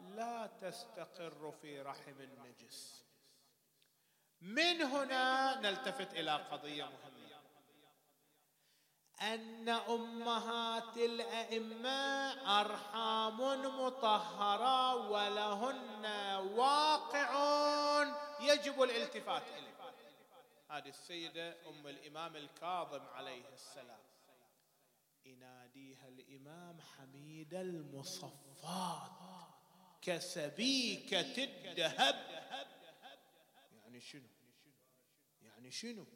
لا 0.00 0.46
تستقر 0.46 1.52
في 1.52 1.80
رحم 1.80 2.20
النجس. 2.20 3.04
من 4.40 4.82
هنا 4.82 5.60
نلتفت 5.60 6.14
إلى 6.14 6.36
قضية 6.36 6.84
مهمة. 6.84 7.25
أن 9.20 9.68
أمهات 9.68 10.96
الأئمة 10.96 12.30
أرحام 12.60 13.40
مطهرة 13.80 14.94
ولهن 15.10 16.04
واقع 16.56 17.32
يجب 18.40 18.82
الالتفات 18.82 19.42
إليه. 19.42 19.76
هذه 20.70 20.88
السيدة 20.88 21.68
أم 21.68 21.86
الإمام 21.86 22.36
الكاظم 22.36 23.06
عليه 23.06 23.48
السلام. 23.52 24.00
يناديها 25.24 26.08
الإمام 26.08 26.80
حميد 26.80 27.54
المصفات. 27.54 29.10
كسبيكة 30.02 31.44
الذهب 31.44 32.26
يعني 33.72 34.00
شنو؟ 34.00 34.28
يعني 35.42 35.70
شنو؟ 35.70 36.06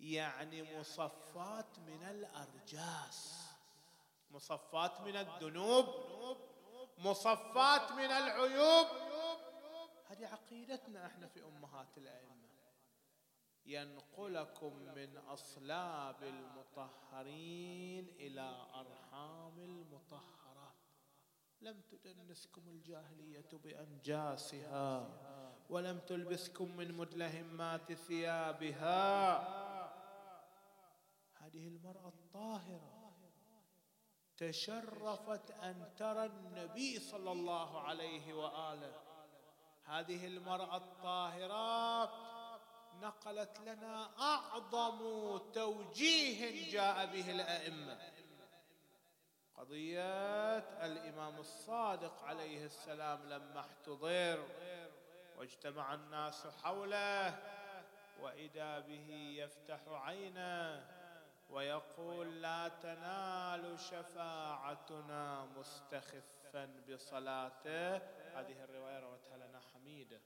يعني 0.00 0.78
مصفات 0.78 1.78
من 1.78 2.02
الأرجاس. 2.02 3.50
مصفات 4.30 5.00
من 5.00 5.16
الذنوب. 5.16 5.86
مصفات 6.98 7.92
من 7.92 8.10
العيوب. 8.10 8.86
هذه 10.06 10.26
عقيدتنا 10.26 11.06
إحنا 11.06 11.26
في 11.26 11.44
أمهات 11.44 11.98
الأئمة. 11.98 12.30
ينقلكم 13.66 14.76
من 14.96 15.16
أصلاب 15.16 16.22
المطهرين 16.22 18.08
إلى 18.08 18.66
أرحام 18.74 19.58
المطهرات 19.58 20.30
لم 21.60 21.80
تدنسكم 21.90 22.68
الجاهلية 22.68 23.48
بأنجاسها 23.52 25.08
ولم 25.70 25.98
تلبسكم 25.98 26.76
من 26.76 26.94
مدلهمات 26.94 27.92
ثيابها. 27.92 29.69
هذه 31.50 31.68
المرأة 31.68 32.08
الطاهرة 32.08 33.12
تشرفت 34.36 35.50
أن 35.50 35.92
ترى 35.96 36.24
النبي 36.26 36.98
صلى 36.98 37.32
الله 37.32 37.80
عليه 37.80 38.34
وآله. 38.34 38.92
هذه 39.84 40.26
المرأة 40.26 40.76
الطاهرة 40.76 42.04
نقلت 43.02 43.60
لنا 43.60 44.10
أعظم 44.18 44.98
توجيه 45.52 46.70
جاء 46.72 47.06
به 47.06 47.30
الأئمة. 47.30 47.98
قضية 49.56 50.58
الإمام 50.86 51.38
الصادق 51.38 52.24
عليه 52.24 52.64
السلام 52.64 53.28
لما 53.28 53.60
احتضر 53.60 54.44
واجتمع 55.38 55.94
الناس 55.94 56.46
حوله 56.46 57.38
وإذا 58.20 58.78
به 58.78 59.10
يفتح 59.38 59.80
عينه 59.88 60.99
ويقول 61.50 62.42
لا 62.42 62.68
تنال 62.68 63.80
شفاعتنا 63.80 65.44
مستخفا 65.44 66.82
بصلاته. 66.88 67.96
هذه 68.38 68.64
الرواية 68.64 69.00
روتها 69.00 69.36
لنا 69.36 69.60
حميدة. 69.60 70.20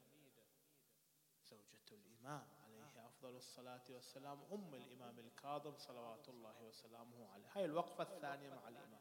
زوجة 1.44 1.92
الإمام 1.92 2.46
عليه 2.64 3.06
أفضل 3.06 3.36
الصلاة 3.36 3.84
والسلام 3.90 4.38
أم 4.52 4.74
الإمام 4.74 5.18
الكاظم 5.18 5.76
صلوات 5.76 6.28
الله 6.28 6.62
وسلامه 6.62 7.32
عليه. 7.32 7.46
هاي 7.52 7.64
الوقفة 7.64 8.02
الثانية 8.02 8.50
مع 8.50 8.68
الإمام. 8.68 9.00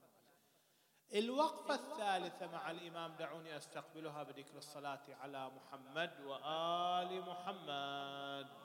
الوقفة 1.14 1.76
الثالثة 1.76 2.48
مع 2.48 2.72
الإمام 2.72 3.16
دعوني 3.16 3.58
أستقبلها 3.58 4.24
بذكر 4.24 4.58
الصلاة 4.58 5.02
على 5.22 5.50
محمد 5.50 6.22
وآل 6.22 7.22
محمد. 7.22 8.63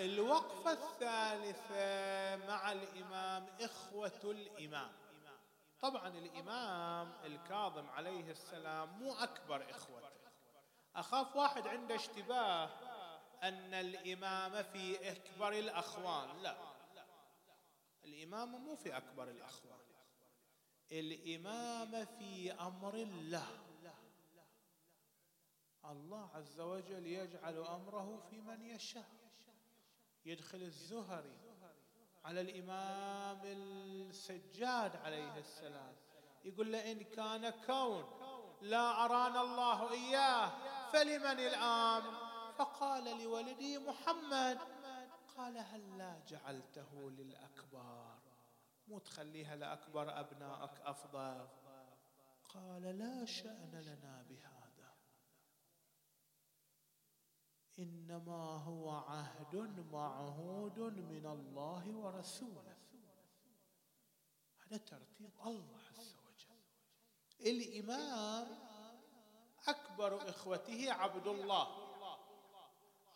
الوقفة 0.00 0.72
الثالثة 0.72 2.46
مع 2.46 2.72
الإمام 2.72 3.46
إخوة 3.60 4.20
الإمام. 4.24 4.92
طبعا 5.80 6.08
الإمام 6.08 7.12
الكاظم 7.24 7.88
عليه 7.88 8.30
السلام 8.30 8.88
مو 8.88 9.12
أكبر 9.12 9.70
إخوته 9.70 10.10
أخاف 10.96 11.36
واحد 11.36 11.66
عنده 11.66 11.94
اشتباه 11.94 12.70
أن 13.42 13.74
الإمام 13.74 14.62
في 14.62 15.12
أكبر 15.12 15.52
الأخوان. 15.52 16.42
لا. 16.42 16.56
الإمام 18.04 18.48
مو 18.48 18.76
في 18.76 18.96
أكبر 18.96 19.30
الأخوان. 19.30 19.80
الإمام 20.92 22.04
في 22.04 22.52
أمر 22.52 22.94
الله. 22.94 23.46
الله 25.84 26.30
عز 26.34 26.60
وجل 26.60 27.06
يجعل 27.06 27.56
أمره 27.56 28.22
في 28.30 28.40
من 28.40 28.62
يشاء. 28.62 29.19
يدخل 30.24 30.62
الزهري 30.62 31.38
على 32.24 32.40
الإمام 32.40 33.40
السجاد 33.44 34.96
عليه 34.96 35.36
السلام. 35.36 35.96
يقول 36.44 36.72
له 36.72 36.92
إن 36.92 37.02
كان 37.02 37.50
كون 37.50 38.04
لا 38.60 39.04
أرانا 39.04 39.40
الله 39.40 39.92
إياه 39.92 40.52
فلمن 40.92 41.40
الآن 41.40 42.02
فقال 42.56 43.22
لولدي 43.22 43.78
محمد 43.78 44.58
قال 45.36 45.58
هل 45.58 45.98
لا 45.98 46.20
جعلته 46.28 47.10
للأكبار؟ 47.10 48.18
مو 48.88 48.98
تخليها 48.98 49.56
لأكبر 49.56 50.20
أبنائك 50.20 50.80
أفضل. 50.80 51.48
قال 52.48 52.82
لا 52.82 53.24
شأن 53.24 53.70
لنا 53.74 54.24
بهذا 54.28 54.59
إنما 57.80 58.62
هو 58.66 58.90
عهد 58.90 59.84
معهود 59.92 60.78
من 60.78 61.26
الله 61.26 61.96
ورسوله. 61.96 62.76
هذا 64.66 64.76
ترتيب 64.76 65.30
الله 65.46 65.80
عز 65.98 66.16
وجل. 66.26 66.60
الإمام 67.40 68.58
أكبر 69.68 70.30
إخوته 70.30 70.92
عبد 70.92 71.26
الله. 71.26 71.90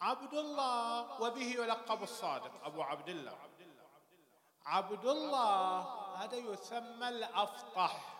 عبد 0.00 0.34
الله 0.34 1.22
وبه 1.22 1.42
يلقب 1.42 2.02
الصادق 2.02 2.64
أبو 2.64 2.82
عبد 2.82 3.08
الله. 3.08 3.38
عبد 4.66 5.06
الله 5.06 5.80
هذا 6.24 6.36
يسمى 6.36 7.08
الأفطح. 7.08 8.14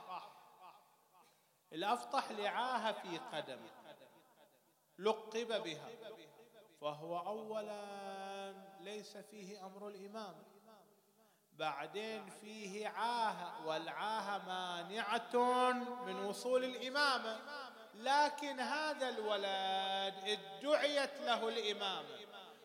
الأفطح 1.73 2.31
لعاهه 2.31 2.93
في 2.93 3.19
قدمه 3.19 3.71
لقب 4.99 5.63
بها. 5.63 6.14
فهو 6.85 7.19
اولا 7.19 8.53
ليس 8.81 9.17
فيه 9.17 9.67
أمر 9.67 9.89
الإمام. 9.89 10.35
بعدين 11.53 12.31
فيه 12.31 12.89
عاهه 12.89 13.67
والعاهه 13.67 14.39
مانعة 14.47 15.73
من 16.07 16.25
وصول 16.25 16.65
الامامه 16.65 17.39
لكن 17.95 18.61
هذا 18.61 19.09
الولد 19.09 20.15
ادعيت 20.25 21.21
له 21.21 21.49
الامامه 21.49 22.19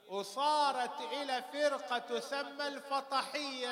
وصارت 0.07 1.01
إلى 1.01 1.43
فرقة 1.53 1.97
تسمى 1.97 2.67
الفطحية. 2.67 3.69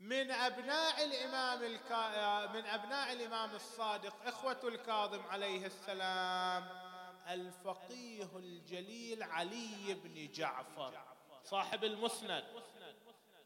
من 0.00 0.30
أبناء 0.30 1.04
الإمام 1.04 1.62
الكا... 1.62 2.46
من 2.46 2.66
أبناء 2.66 3.12
الإمام 3.12 3.54
الصادق 3.54 4.14
إخوة 4.26 4.60
الكاظم 4.64 5.22
عليه 5.30 5.66
السلام. 5.66 6.85
الفقيه 7.28 8.36
الجليل 8.36 9.22
علي 9.22 9.94
بن 9.94 10.32
جعفر. 10.32 10.98
صاحب 11.44 11.84
المسند. 11.84 12.44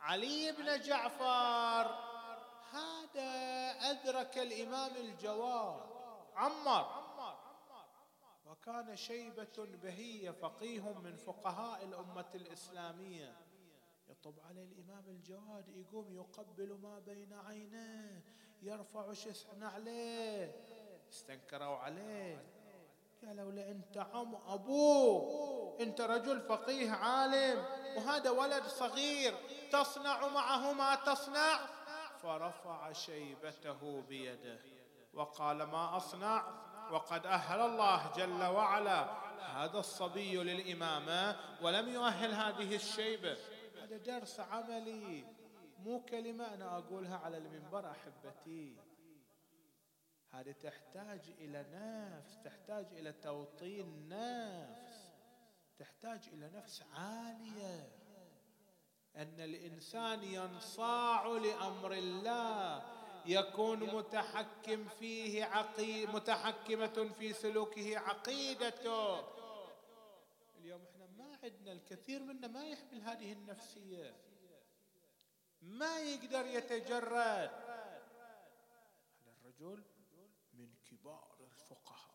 علي 0.01 0.53
بن 0.53 0.81
جعفر. 0.81 2.11
هذا 2.73 3.31
أدرك 3.91 4.39
الإمام 4.39 4.97
الجواد. 4.97 5.81
عمر. 6.37 7.01
وكان 8.47 8.97
شيبة 8.97 9.59
بهية 9.59 10.31
فقيه 10.31 10.93
من 10.93 11.17
فقهاء 11.17 11.85
الأمة 11.85 12.31
الإسلامية. 12.35 13.37
يطب 14.09 14.35
عليه 14.49 14.65
الإمام 14.65 15.05
الجواد 15.09 15.69
يقوم 15.69 16.13
يقبل 16.15 16.79
ما 16.83 16.99
بين 16.99 17.33
عينيه 17.33 18.25
يرفع 18.63 19.13
شسن 19.13 19.63
عليه 19.63 20.57
استنكروا 21.11 21.77
عليه. 21.77 22.60
قالوا 23.27 23.53
له 23.53 23.71
انت 23.71 23.99
عم 23.99 24.35
ابوه 24.35 25.77
انت 25.81 26.01
رجل 26.01 26.41
فقيه 26.41 26.91
عالم 26.91 27.65
وهذا 27.97 28.31
ولد 28.31 28.63
صغير. 28.63 29.35
تصنع 29.73 30.29
معه 30.29 30.73
ما 30.73 30.95
تصنع. 30.95 31.59
فرفع 32.23 32.93
شيبته 32.93 34.03
بيده 34.09 34.61
وقال 35.15 35.63
ما 35.63 35.97
أصنع؟ 35.97 36.45
وقد 36.91 37.27
أهل 37.27 37.61
الله 37.61 38.13
جل 38.17 38.45
وعلا. 38.45 39.11
هذا 39.41 39.79
الصبي 39.79 40.37
للإمامة 40.37 41.37
ولم 41.63 41.89
يؤهل 41.89 42.33
هذه 42.33 42.75
الشيبة. 42.75 43.37
هذا 43.83 43.97
درس 43.97 44.41
عملي 44.41 45.25
مو 45.85 46.01
كلمة 46.01 46.55
أنا 46.55 46.79
أقولها 46.79 47.19
على 47.25 47.37
المنبر 47.39 47.91
أحبتي. 47.91 48.77
هذه 50.33 50.53
تحتاج 50.53 51.21
إلى 51.39 51.67
نفس 51.73 52.39
تحتاج 52.45 52.87
إلى 52.93 53.13
توطين 53.13 54.09
نفس 54.09 55.11
تحتاج 55.79 56.29
إلى 56.33 56.51
نفس 56.55 56.83
عالية. 56.93 57.93
أن 59.17 59.41
الإنسان 59.41 60.25
ينصاع 60.25 61.27
لأمر 61.27 61.93
الله 61.93 62.83
يكون 63.27 63.95
متحكم 63.95 64.89
فيه 64.89 65.45
عقي 65.45 66.07
متحكمة 66.07 67.11
في 67.19 67.33
سلوكه 67.33 67.99
عقيدته. 67.99 69.19
اليوم 70.59 70.83
إحنا 70.93 71.07
ما 71.07 71.39
عندنا 71.43 71.73
الكثير 71.73 72.23
منا 72.23 72.47
ما 72.47 72.65
يحمل 72.65 73.01
هذه 73.01 73.33
النفسية. 73.33 74.17
ما 75.63 75.99
يقدر 75.99 76.47
يتجرد 76.47 77.51
هذا 79.27 79.33
الرجل 79.45 79.85
من 80.53 80.69
كبار 80.91 81.37
الفقهاء 81.41 82.11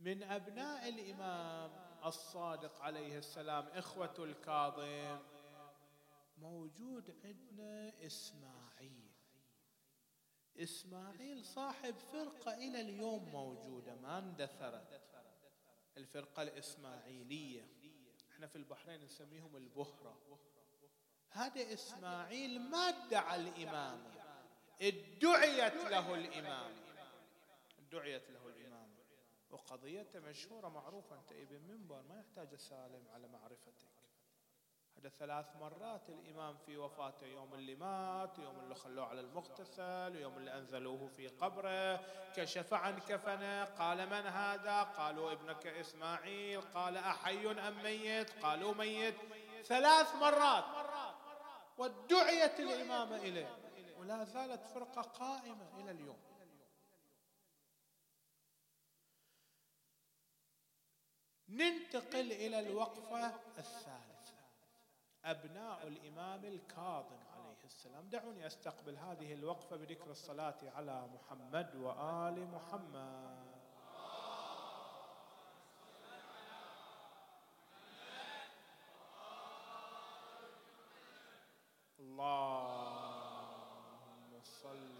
من 0.00 0.22
أبناء 0.22 0.88
الإمام 0.88 1.70
الصادق 2.04 2.82
عليه 2.82 3.18
السلام 3.18 3.66
إخوة 3.66 4.14
الكاظم. 4.18 5.18
موجود 6.38 7.16
عندنا 7.24 8.06
إسماعيل. 8.06 9.10
إسماعيل 10.56 11.44
صاحب 11.44 11.94
فرقة 11.98 12.54
إلى 12.54 12.80
اليوم 12.80 13.28
موجودة 13.28 13.94
ما 13.94 14.18
اندثرت. 14.18 15.00
الفرقة 15.96 16.42
الإسماعيلية. 16.42 17.68
إحنا 18.32 18.46
في 18.46 18.56
البحرين 18.56 19.04
نسميهم 19.04 19.56
البهرة. 19.56 20.38
هذا 21.30 21.72
إسماعيل 21.72 22.60
ما 22.60 22.78
ادعى 22.78 23.40
الإمامة 23.40 24.18
ادعيت 24.82 25.74
له 25.74 26.14
الإمامة 26.14 26.82
ادعيت 27.78 28.30
له 28.30 28.47
وقضيته 29.50 30.20
مشهورة 30.20 30.68
معروفة 30.68 31.16
أنت 31.16 31.32
ابن 31.32 31.60
منبر 31.68 32.02
ما 32.02 32.18
يحتاج 32.20 32.54
أسالم 32.54 33.08
على 33.14 33.28
معرفتك. 33.28 33.74
هذا 34.98 35.08
ثلاث 35.08 35.56
مرات 35.56 36.08
الإمام 36.08 36.56
في 36.56 36.76
وفاته 36.76 37.26
يوم 37.26 37.54
اللي 37.54 37.74
مات 37.74 38.38
يوم 38.38 38.60
اللي 38.60 38.74
خلوه 38.74 39.06
على 39.06 39.20
المغتسل 39.20 40.16
يوم 40.16 40.36
اللي 40.36 40.58
أنزلوه 40.58 41.06
في 41.06 41.28
قبره. 41.28 41.96
كشف 42.36 42.74
عن 42.74 42.98
كفنه 42.98 43.64
قال 43.64 44.06
من 44.06 44.26
هذا؟ 44.26 44.82
قالوا 44.82 45.32
ابنك 45.32 45.66
إسماعيل. 45.66 46.60
قال 46.60 46.96
أحي 46.96 47.50
أم 47.50 47.82
ميت؟ 47.82 48.30
قالوا 48.44 48.74
ميت. 48.74 49.14
ثلاث 49.64 50.14
مرات 50.14 50.64
وادعيت 51.78 52.60
الإمامة 52.60 53.16
إليه. 53.16 53.56
ولا 53.98 54.24
زالت 54.24 54.66
فرقة 54.66 55.02
قائمة 55.02 55.80
إلى 55.80 55.90
اليوم. 55.90 56.18
ننتقل 61.48 62.32
إلى 62.32 62.60
الوقفة 62.60 63.26
الثالثة. 63.58 64.08
أبناء 65.24 65.86
الإمام 65.86 66.44
الكاظم 66.44 67.18
عليه 67.36 67.64
السلام. 67.64 68.08
دعوني 68.08 68.46
أستقبل 68.46 68.96
هذه 68.96 69.32
الوقفة 69.32 69.76
بذكر 69.76 70.10
الصلاة 70.10 70.58
على 70.76 71.08
محمد 71.14 71.76
وآل 71.76 72.48
محمد 72.50 73.48
اللهم 82.00 82.80
صل 84.42 84.98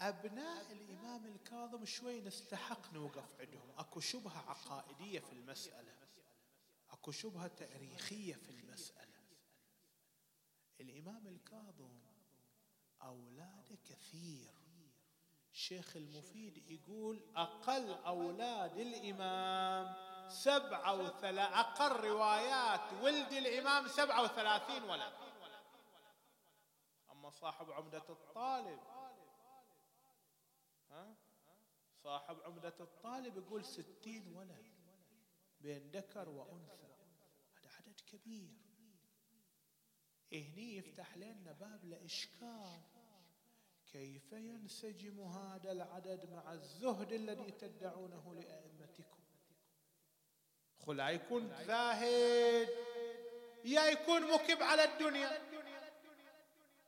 أبناء 0.00 0.72
الإمام 0.72 1.26
الكاظم 1.26 1.84
شوي 1.84 2.20
نستحق 2.20 2.92
نوقف 2.92 3.40
عندهم. 3.40 3.70
أكو 3.78 4.00
شبهة 4.00 4.50
عقائدية 4.50 5.20
في 5.20 5.32
المسألة. 5.32 5.94
أكو 6.90 7.10
شبهة 7.10 7.46
تاريخية 7.48 8.34
في 8.34 8.50
المسألة. 8.50 9.20
الإمام 10.80 11.26
الكاظم 11.26 12.00
أولاده 13.02 13.76
كثير. 13.84 14.50
الشيخ 15.52 15.96
المفيد 15.96 16.70
يقول 16.70 17.22
أقل 17.36 17.92
أولاد 17.92 18.76
الإمام 18.76 19.94
سبعة 20.28 20.94
وثلاث 20.94 21.52
أقل 21.52 21.96
روايات 22.00 22.92
ولد 23.02 23.32
الإمام 23.32 23.88
سبعة 23.88 24.22
وثلاثين 24.22 24.82
ولد. 24.82 25.12
أما 27.12 27.30
صاحب 27.30 27.70
عمدة 27.70 28.04
الطالب 28.08 28.80
ها 30.90 31.14
صاحب 32.04 32.40
عمدة 32.40 32.74
الطالب 32.80 33.36
يقول 33.36 33.64
ستين 33.64 34.36
ولد 34.36 34.66
بين 35.60 35.90
ذكر 35.90 36.28
وأنثى. 36.28 36.90
هذا 37.54 37.70
عدد 37.78 38.00
كبير. 38.06 38.50
هني 40.32 40.76
يفتح 40.76 41.16
لنا 41.16 41.52
باب 41.52 41.84
لإشكال. 41.84 42.80
كيف 43.92 44.32
ينسجم 44.32 45.20
هذا 45.20 45.72
العدد 45.72 46.30
مع 46.30 46.52
الزهد 46.52 47.12
الذي 47.12 47.50
تدعونه 47.50 48.34
لأئمتكم؟ 48.34 49.20
خلا 50.86 51.08
يكون 51.10 51.64
زاهد 51.64 52.68
يا 53.64 53.84
يكون 53.84 54.34
مكب 54.34 54.62
على 54.62 54.84
الدنيا. 54.84 55.50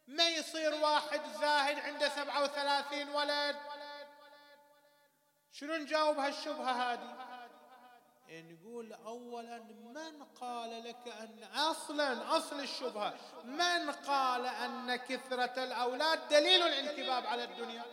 ما 0.06 0.28
يصير 0.28 0.74
واحد 0.74 1.20
زاهد 1.40 1.78
عنده 1.78 2.08
سبعة 2.08 2.44
وثلاثين 2.44 3.08
ولد؟ 3.08 3.71
شنو 5.52 5.76
نجاوب 5.76 6.18
هالشبهة 6.18 6.92
هذه؟ 6.92 7.22
نقول 8.30 8.92
أولا 8.92 9.58
من 9.94 10.24
قال 10.40 10.84
لك 10.84 11.08
أن 11.08 11.44
أصلا 11.44 12.36
أصل 12.36 12.60
الشبهة 12.60 13.14
من 13.44 13.90
قال 13.90 14.46
أن 14.46 14.96
كثرة 14.96 15.64
الأولاد 15.64 16.28
دليل 16.28 16.62
الانكباب 16.62 17.26
على 17.26 17.44
الدنيا؟ 17.44 17.84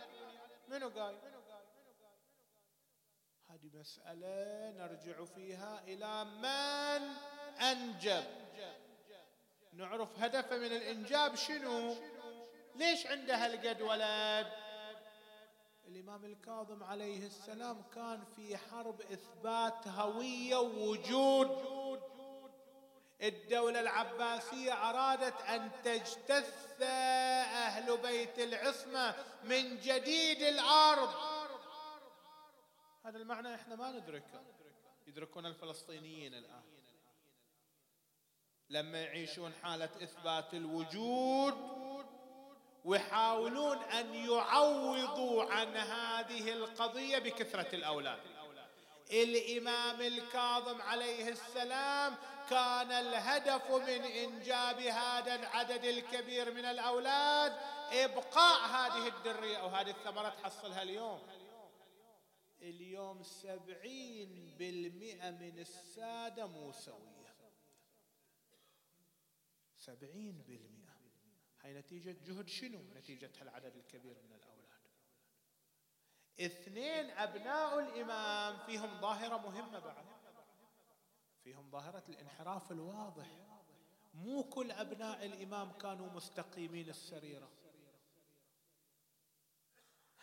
منو 0.68 0.88
قال؟ 0.88 1.18
هذه 3.50 3.70
مسألة 3.74 4.70
نرجع 4.70 5.24
فيها 5.24 5.82
إلى 5.86 6.24
من 6.24 7.14
أنجب. 7.62 8.24
نعرف 9.72 10.18
هدفه 10.18 10.56
من 10.56 10.72
الإنجاب 10.72 11.34
شنو؟ 11.34 11.96
ليش 12.76 13.06
عنده 13.06 13.34
هالقد 13.36 13.80
ولد 13.80 14.59
الإمام 15.90 16.24
الكاظم 16.24 16.82
عليه 16.82 17.26
السلام 17.26 17.82
كان 17.94 18.24
في 18.36 18.56
حرب 18.56 19.00
إثبات 19.00 19.88
هوية 19.88 20.56
ووجود. 20.56 22.00
الدولة 23.22 23.80
العباسية 23.80 24.90
أرادت 24.90 25.42
أن 25.42 25.70
تجتث 25.84 26.82
أهل 26.82 27.96
بيت 27.96 28.38
العصمة 28.38 29.14
من 29.44 29.78
جديد 29.78 30.42
الأرض. 30.42 31.14
هذا 33.04 33.18
المعنى 33.18 33.54
إحنا 33.54 33.74
ما 33.76 33.92
ندركه. 33.92 34.42
يدركون 35.06 35.46
الفلسطينيين 35.46 36.34
الآن. 36.34 36.62
لما 38.68 39.00
يعيشون 39.02 39.52
حالة 39.52 39.90
إثبات 40.04 40.54
الوجود 40.54 41.54
ويحاولون 42.84 43.76
أن 43.78 44.14
يعوضوا 44.14 45.44
عن 45.44 45.76
هذه 45.76 46.52
القضية 46.52 47.18
بكثرة 47.18 47.74
الأولاد. 47.74 48.20
الإمام 49.10 50.00
الكاظم 50.00 50.82
عليه 50.82 51.28
السلام 51.28 52.16
كان 52.50 52.92
الهدف 52.92 53.70
من 53.70 54.04
إنجاب 54.04 54.80
هذا 54.80 55.34
العدد 55.34 55.84
الكبير 55.84 56.54
من 56.54 56.64
الأولاد 56.64 57.52
إبقاء 57.92 58.60
هذه 58.68 59.08
الدرية 59.08 59.56
أو 59.56 59.68
هذه 59.68 59.90
الثمره 59.90 60.28
تحصلها 60.28 60.82
اليوم. 60.82 61.22
اليوم 62.62 63.22
سبعين 63.22 64.54
بالمئة 64.58 65.30
من 65.30 65.58
السادة 65.58 66.46
موسوية 66.46 67.20
سبعين 69.76 70.42
بالمئة. 70.46 70.79
هاي 71.62 71.74
نتيجة 71.74 72.16
جهد 72.24 72.48
شنو؟ 72.48 72.78
نتيجة 72.94 73.30
هالعدد 73.40 73.76
الكبير 73.76 74.16
من 74.22 74.32
الأولاد. 74.32 74.60
اثنين 76.40 77.10
أبناء 77.10 77.78
الإمام 77.78 78.58
فيهم 78.66 79.00
ظاهرة 79.00 79.36
مهمة 79.36 79.78
بعد. 79.78 80.04
فيهم 81.44 81.70
ظاهرة 81.70 82.04
الانحراف 82.08 82.72
الواضح. 82.72 83.26
مو 84.14 84.44
كل 84.44 84.70
أبناء 84.70 85.26
الإمام 85.26 85.72
كانوا 85.72 86.10
مستقيمين 86.10 86.88
السريرة. 86.88 87.50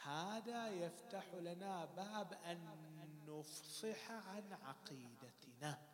هذا 0.04 0.70
يفتح 0.70 1.34
لنا 1.34 1.86
باب 1.86 2.34
أن 2.34 2.88
نفصح 3.28 4.12
عن 4.12 4.54
عقيدتنا. 4.54 5.87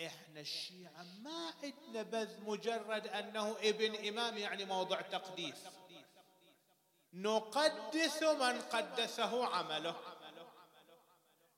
إحنا 0.00 0.40
الشيعة 0.40 1.04
ما 1.22 1.52
عندنا 1.62 2.02
بذ 2.02 2.40
مجرد 2.40 3.06
أنه 3.06 3.56
ابن 3.62 4.08
إمام 4.08 4.38
يعني 4.38 4.64
موضع 4.64 5.00
تقديس. 5.00 5.66
نقدس 7.12 8.22
من 8.22 8.60
قدسه 8.60 9.46
عمله. 9.46 9.96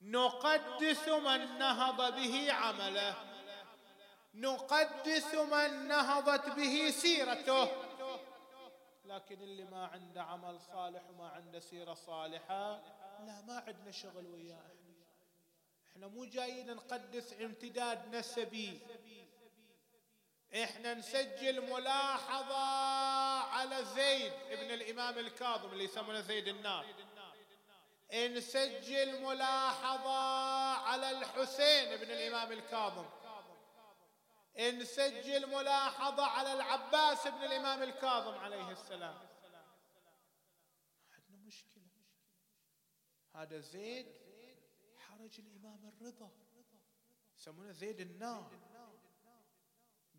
نقدس 0.00 1.08
من 1.08 1.58
نهض 1.58 2.14
به 2.14 2.52
عمله. 2.52 3.14
نقدس 4.34 5.34
من 5.34 5.88
نهضت 5.88 6.48
به 6.56 6.90
سيرته. 6.90 7.68
لكن 9.04 9.42
اللي 9.42 9.64
ما 9.64 9.86
عنده 9.86 10.22
عمل 10.22 10.60
صالح 10.60 11.10
وما 11.10 11.28
عنده 11.28 11.60
سيرة 11.60 11.94
صالحة 11.94 12.76
لا 13.26 13.40
ما 13.46 13.64
عندنا 13.66 13.90
شغل 13.90 14.26
وياه. 14.26 14.77
إحنا 15.98 16.08
مو 16.08 16.24
جايين 16.24 16.74
نقدس 16.74 17.32
امتداد 17.32 18.14
نسبي. 18.14 18.80
إحنا 20.54 20.94
نسجل 20.94 21.70
ملاحظة 21.70 22.56
على 23.42 23.84
زيد 23.84 24.32
ابن 24.32 24.70
الإمام 24.70 25.18
الكاظم 25.18 25.72
اللي 25.72 25.84
يسمونه 25.84 26.20
زيد 26.20 26.48
النار. 26.48 26.86
نسجل 28.14 29.22
ملاحظة 29.22 30.18
على 30.72 31.10
الحسين 31.10 31.92
ابن 31.92 32.10
الإمام 32.10 32.52
الكاظم. 32.52 33.06
نسجل 34.58 35.46
ملاحظة 35.46 36.26
على 36.26 36.52
العباس 36.52 37.26
بن 37.26 37.44
الإمام 37.44 37.82
الكاظم 37.82 38.38
عليه 38.38 38.70
السلام. 38.70 39.28
عندنا 41.12 41.38
مشكلة. 41.46 41.82
هذا 43.34 43.58
زيد 43.58 44.27
حرج 45.18 45.40
الإمام 45.40 45.88
الرضا. 45.88 46.30
يسمونه 47.38 47.72
زيد 47.72 48.00
النار. 48.00 48.58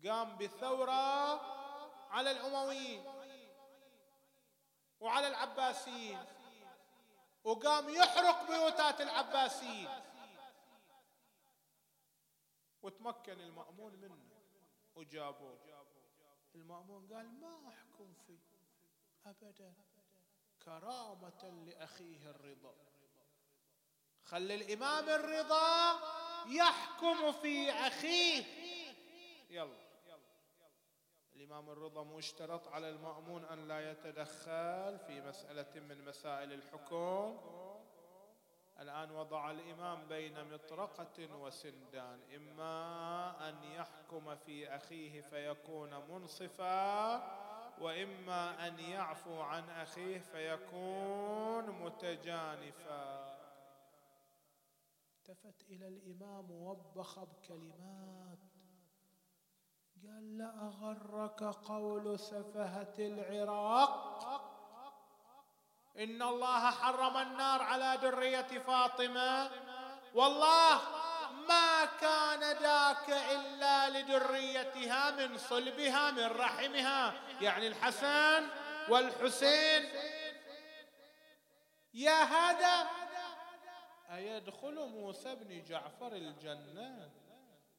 قام 0.04 0.38
بثورة 0.38 1.40
على 2.10 2.30
الأمويين 2.30 3.04
وعلى 5.00 5.28
العباسيين 5.28 6.24
وقام 7.44 7.88
يحرق 7.88 8.50
بيوتات 8.50 9.00
العباسيين. 9.00 9.88
وتمكن 12.82 13.40
المأمون 13.40 13.96
منه 13.96 14.18
وجابوه. 14.94 15.58
المأمون 16.54 17.12
قال 17.12 17.40
ما 17.40 17.68
أحكم 17.68 18.14
فيه 18.26 18.40
أبدا. 19.26 19.74
كرامة 20.62 21.64
لأخيه 21.66 22.30
الرضا. 22.30 22.89
خلي 24.30 24.54
الإمام 24.54 25.08
الرضا 25.08 26.00
يحكم 26.46 27.32
في 27.32 27.70
أخيه. 27.70 28.44
يلا. 29.50 29.90
الإمام 31.34 31.70
الرضا 31.70 32.04
مشترط 32.04 32.68
على 32.68 32.88
المأمون 32.88 33.44
أن 33.44 33.68
لا 33.68 33.90
يتدخل 33.90 34.98
في 35.06 35.20
مسألة 35.28 35.80
من 35.80 36.04
مسائل 36.04 36.52
الحكم. 36.52 37.38
الآن 38.80 39.10
وضع 39.10 39.50
الإمام 39.50 40.08
بين 40.08 40.44
مطرقة 40.54 41.36
وسندان. 41.36 42.20
إما 42.36 43.48
أن 43.48 43.64
يحكم 43.64 44.36
في 44.36 44.76
أخيه 44.76 45.20
فيكون 45.20 45.94
منصفا 46.08 47.16
وإما 47.80 48.66
أن 48.66 48.80
يعفو 48.80 49.40
عن 49.40 49.70
أخيه 49.70 50.18
فيكون 50.18 51.70
متجانفا. 51.70 53.29
التفت 55.30 55.62
إلى 55.70 55.88
الإمام 55.88 56.50
ووبخ 56.50 57.18
بكلمات. 57.18 58.38
قال 60.04 60.38
لا 60.38 60.50
أغرك 60.62 61.42
قول 61.42 62.18
سفهة 62.18 62.94
العراق. 62.98 64.20
إن 65.98 66.22
الله 66.22 66.70
حرم 66.70 67.16
النار 67.16 67.62
على 67.62 67.96
دريه 68.02 68.58
فاطمة. 68.58 69.50
والله 70.14 70.80
ما 71.48 71.84
كان 71.84 72.40
ذاك 72.40 73.10
إلا 73.10 74.00
لدريتها 74.00 75.10
من 75.10 75.38
صلبها 75.38 76.10
من 76.10 76.26
رحمها. 76.26 77.12
يعني 77.40 77.66
الحسن 77.66 78.48
والحسين. 78.88 79.88
يا 81.94 82.22
هذا 82.22 82.99
أيدخل 84.10 84.88
موسى 84.88 85.34
بن 85.34 85.62
جعفر 85.62 86.12
الجنة؟ 86.12 87.10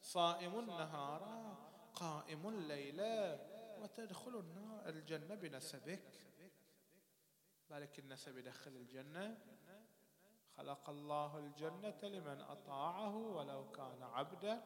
صائم 0.01 0.59
النهار 0.59 1.55
قائم 1.95 2.47
الليلة 2.47 3.39
وتدخل 3.79 4.39
النار 4.39 4.89
الجنة 4.89 5.35
بنسبك. 5.35 6.03
بالك 7.69 7.99
النسب 7.99 8.37
يدخل 8.37 8.71
الجنة؟ 8.71 9.37
خلق 10.57 10.89
الله 10.89 11.37
الجنة 11.37 11.99
لمن 12.03 12.41
أطاعه 12.41 13.15
ولو 13.15 13.71
كان 13.71 14.03
عبدا 14.03 14.63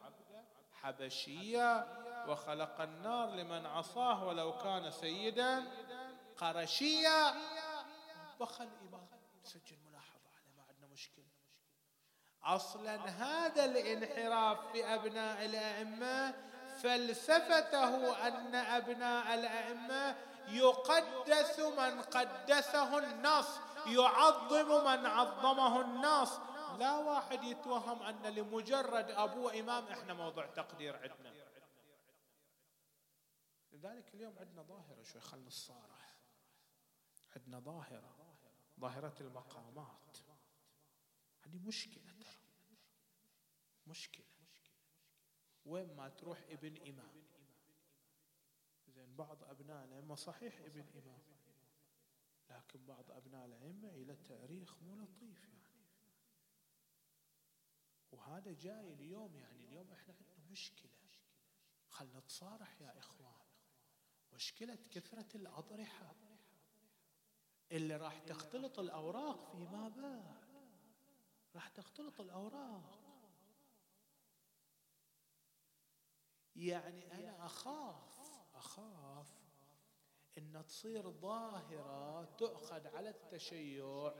حبشيا. 0.72 1.86
وخلق 2.28 2.80
النار 2.80 3.30
لمن 3.30 3.66
عصاه 3.66 4.24
ولو 4.24 4.58
كان 4.58 4.90
سيدا 4.90 5.64
قرشيا. 6.36 7.34
بخل 8.40 8.64
الإمام 8.64 9.08
سجل 9.42 9.78
ملاحظة 9.88 10.30
عليه 10.36 10.52
ما 10.56 10.62
عندنا 10.62 10.86
مشكلة 10.86 11.24
أصلا 12.46 12.96
هذا 12.96 13.64
الانحراف 13.64 14.72
في 14.72 14.84
أبناء 14.94 15.44
الأئمة 15.44 16.34
فلسفته 16.82 18.26
أن 18.28 18.54
أبناء 18.54 19.34
الأئمة 19.34 20.16
يقدس 20.48 21.58
من 21.60 22.02
قدسه 22.02 22.98
النص 22.98 23.58
يعظم 23.86 24.84
من 24.84 25.06
عظمه 25.06 25.80
الناس 25.80 26.38
لا 26.78 26.96
واحد 26.96 27.44
يتوهم 27.44 28.02
أن 28.02 28.22
لمجرد 28.22 29.10
أبوه 29.10 29.60
إمام 29.60 29.86
إحنا 29.86 30.14
موضوع 30.14 30.46
تقدير 30.46 30.96
عندنا. 30.96 31.46
لذلك 33.72 34.14
اليوم 34.14 34.38
عندنا 34.38 34.62
ظاهرة 34.62 35.02
شوي 35.02 35.20
خلنا 35.20 35.46
الصارح 35.46 36.16
عندنا 37.36 37.60
ظاهرة 37.60 38.16
ظاهرة 38.80 39.14
المقامات. 39.20 40.18
هذه 41.46 41.58
مشكلة 41.58 42.12
ترى. 42.20 42.32
مشكلة. 43.86 44.26
وين 45.64 45.96
ما 45.96 46.08
تروح 46.08 46.42
ابن 46.48 46.76
إمام. 46.88 47.26
زين 48.88 49.16
بعض 49.16 49.44
أبناء 49.44 49.84
الأئمة 49.84 50.14
صحيح 50.14 50.60
ابن 50.60 50.80
إمام. 50.80 51.22
لكن 52.50 52.86
بعض 52.86 53.10
أبناء 53.10 53.46
الأئمة 53.46 53.88
إلى 53.88 54.16
تاريخ 54.16 54.82
مو 54.82 54.96
لطيف 54.96 55.48
يعني. 55.48 55.86
وهذا 58.12 58.52
جاي 58.52 58.92
اليوم 58.92 59.36
يعني 59.36 59.64
اليوم 59.64 59.92
إحنا 59.92 60.14
عندنا 60.14 60.50
مشكلة. 60.50 60.90
خلنا 61.88 62.18
نتصارح 62.18 62.80
يا 62.80 62.98
إخوان. 62.98 63.46
مشكلة 64.32 64.78
كثرة 64.90 65.36
الأضرحة. 65.36 66.14
اللي 67.72 67.96
راح 67.96 68.18
تختلط 68.18 68.78
الأوراق 68.78 69.52
فيما 69.52 69.88
بعد. 69.88 70.45
راح 71.56 71.68
تختلط 71.68 72.20
الأوراق. 72.20 72.98
يعني 76.56 77.12
أنا 77.12 77.46
أخاف 77.46 78.20
أخاف 78.54 79.26
أن 80.38 80.64
تصير 80.66 81.10
ظاهرة 81.10 82.24
تؤخذ 82.24 82.86
على 82.86 83.08
التشيع. 83.08 84.12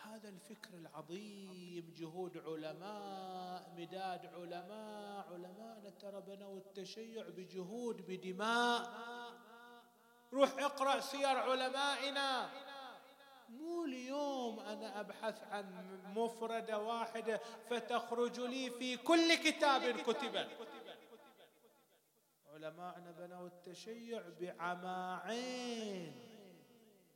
هذا 0.00 0.28
الفكر 0.28 0.74
العظيم 0.74 1.94
جهود 1.96 2.36
علماء 2.36 3.74
مداد 3.76 4.26
علماء. 4.26 5.32
علماء 5.32 5.90
ترى 5.90 6.20
بنوا 6.20 6.58
التشيع 6.58 7.28
بجهود 7.28 8.06
بدماء. 8.06 8.82
روح 10.32 10.50
اقرأ 10.58 11.00
سير 11.00 11.36
علمائنا. 11.36 12.71
مو 13.52 13.84
اليوم 13.84 14.60
أنا 14.60 15.00
أبحث 15.00 15.42
عن 15.42 15.98
مفردة 16.16 16.78
واحدة 16.78 17.40
فتخرج 17.70 18.40
لي 18.40 18.70
في 18.70 18.96
كل 18.96 19.34
كتاب 19.34 20.00
كتب 20.00 20.48
علماءنا 22.46 23.10
بنوا 23.10 23.46
التشيع 23.46 24.22
بعماعين 24.40 26.12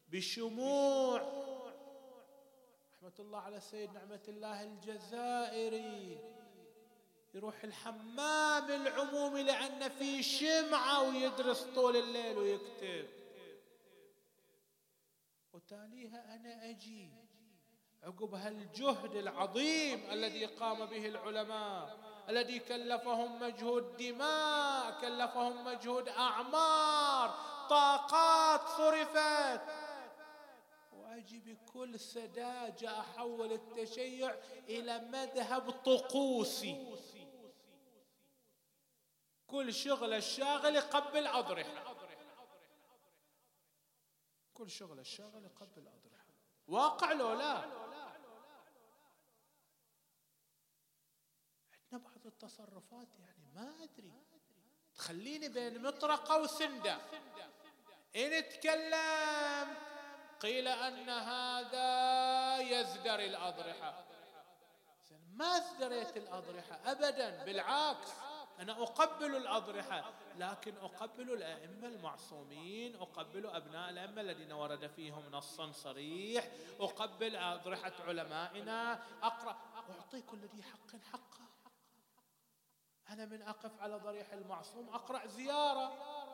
بشموع. 0.09 1.21
رحمة 2.93 3.13
الله 3.19 3.41
على 3.41 3.57
السيد 3.57 3.93
نعمة 3.93 4.23
الله 4.29 4.63
الجزائري. 4.63 6.19
يروح 7.35 7.65
الحمام 7.65 8.71
العمومي 8.71 9.43
لأن 9.43 9.89
في 9.89 10.23
شمعة 10.23 11.09
ويدرس 11.09 11.63
طول 11.63 11.97
الليل 11.97 12.39
ويكتب. 12.39 13.09
وتاليها 15.67 16.35
أنا 16.35 16.71
أجي. 16.71 17.11
عقب 18.03 18.35
هالجهد 18.35 19.15
العظيم 19.15 20.11
الذي 20.11 20.45
قام 20.45 20.87
به 20.87 21.07
العلماء 21.07 21.99
الذي 22.29 22.59
كلفهم 22.59 23.41
مجهود 23.41 23.97
دماء 23.97 25.01
كلفهم 25.01 25.65
مجهود 25.65 26.09
أعمار 26.09 27.29
طاقات 27.71 28.69
صرفت. 28.69 29.61
وأجي 30.93 31.39
بكل 31.39 32.01
سذاجه 32.01 33.01
احول 33.01 33.53
التشيع 33.53 34.35
إلى 34.69 34.99
مذهب 34.99 35.71
طقوسي. 35.71 36.97
كل 39.47 39.75
شغل 39.75 40.15
الشاغل 40.15 40.75
يقبل 40.75 41.27
أضرحه. 41.27 41.96
كل 44.57 44.71
شغل 44.71 44.99
الشاغل 44.99 45.45
يقبل 45.45 45.89
اضرحه 45.89 46.27
واقع 46.69 47.13
لو 47.13 47.33
لا؟ 47.33 47.53
عندنا 51.93 52.09
بعض 52.09 52.27
التصرفات 52.27 53.09
يعني 53.19 53.45
ما 53.55 53.85
أدري. 53.85 54.13
تخليني 54.95 55.49
بين 55.49 55.83
مطرقة 55.83 56.43
وسندة. 56.43 56.99
إن 58.17 58.49
تكلمت 58.49 59.79
قيل 60.41 60.69
أن 60.69 61.09
هذا 61.09 62.59
يزدري 62.59 63.27
الأضرحة. 63.27 64.05
ما 65.29 65.57
ازدريت 65.57 66.17
الأضرحة 66.17 66.91
أبدا 66.91 67.45
بالعكس. 67.45 68.11
أنا 68.61 68.73
أقبل 68.83 69.37
الأضرحة. 69.37 70.13
لكن 70.37 70.77
أقبل 70.77 71.33
الأئمة 71.33 71.87
المعصومين 71.89 72.97
أقبل 72.97 73.47
أبناء 73.47 73.91
الأئمة 73.91 74.21
الذين 74.21 74.53
ورد 74.53 74.87
فيهم 74.87 75.31
نص 75.31 75.61
صريح 75.61 76.51
أقبل 76.81 77.37
أضرحة 77.37 77.93
علمائنا. 78.07 79.03
أقرأ. 79.23 79.57
أعطي 79.77 80.23
كل 80.23 80.39
ذي 80.39 80.63
حق 80.63 80.97
حقه. 81.13 81.47
أنا 83.11 83.25
من 83.25 83.43
أقف 83.43 83.81
على 83.81 83.97
ضريح 83.97 84.33
المعصوم. 84.33 84.89
أقرأ 84.89 85.27
زيارة. 85.27 86.26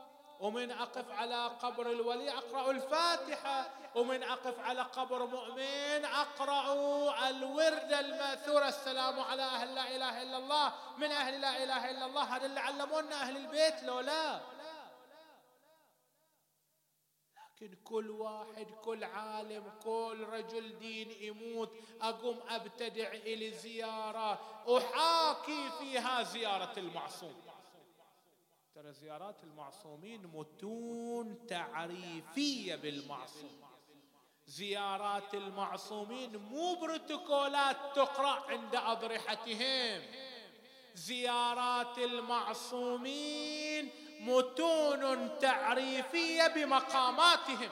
ومن 0.42 0.70
أقف 0.70 1.10
على 1.10 1.46
قبر 1.46 1.90
الولي 1.90 2.30
أقرأ 2.30 2.70
الفاتحة. 2.70 3.70
ومن 3.94 4.22
أقف 4.22 4.58
على 4.58 4.82
قبر 4.82 5.26
مؤمن 5.26 6.04
أقرأ 6.04 7.28
الورد 7.28 7.92
المأثور. 7.92 8.68
السلام 8.68 9.20
على 9.20 9.42
أهل 9.42 9.74
لا 9.74 9.96
إله 9.96 10.22
إلا 10.22 10.38
الله. 10.38 10.72
من 10.98 11.10
أهل 11.10 11.40
لا 11.40 11.64
إله 11.64 11.90
إلا 11.90 12.06
الله. 12.06 12.36
هذا 12.36 12.46
اللي 12.46 12.60
علمونا 12.60 13.22
أهل 13.22 13.36
البيت؟ 13.36 13.82
لو 13.82 14.00
لا. 14.00 14.40
لكن 17.36 17.76
كل 17.84 18.10
واحد 18.10 18.66
كل 18.84 19.04
عالم 19.04 19.72
كل 19.84 20.26
رجل 20.28 20.78
دين 20.78 21.10
يموت. 21.10 21.70
أقوم 22.02 22.40
أبتدع 22.48 23.08
إلى 23.08 23.50
زيارة. 23.50 24.38
أحاكي 24.78 25.70
فيها 25.78 26.22
زيارة 26.22 26.72
المعصوم. 26.76 27.51
ترى 28.82 28.92
زيارات 28.92 29.44
المعصومين 29.44 30.26
متون 30.26 31.46
تعريفية 31.46 32.74
بالمعصوم. 32.74 33.50
زيارات 34.46 35.34
المعصومين 35.34 36.36
مو 36.36 36.74
بروتوكولات 36.74 37.76
تقرأ 37.94 38.50
عند 38.50 38.74
أضرحتهم. 38.76 40.02
زيارات 40.94 41.98
المعصومين 41.98 43.90
متون 44.20 45.38
تعريفية 45.38 46.46
بمقاماتهم. 46.46 47.70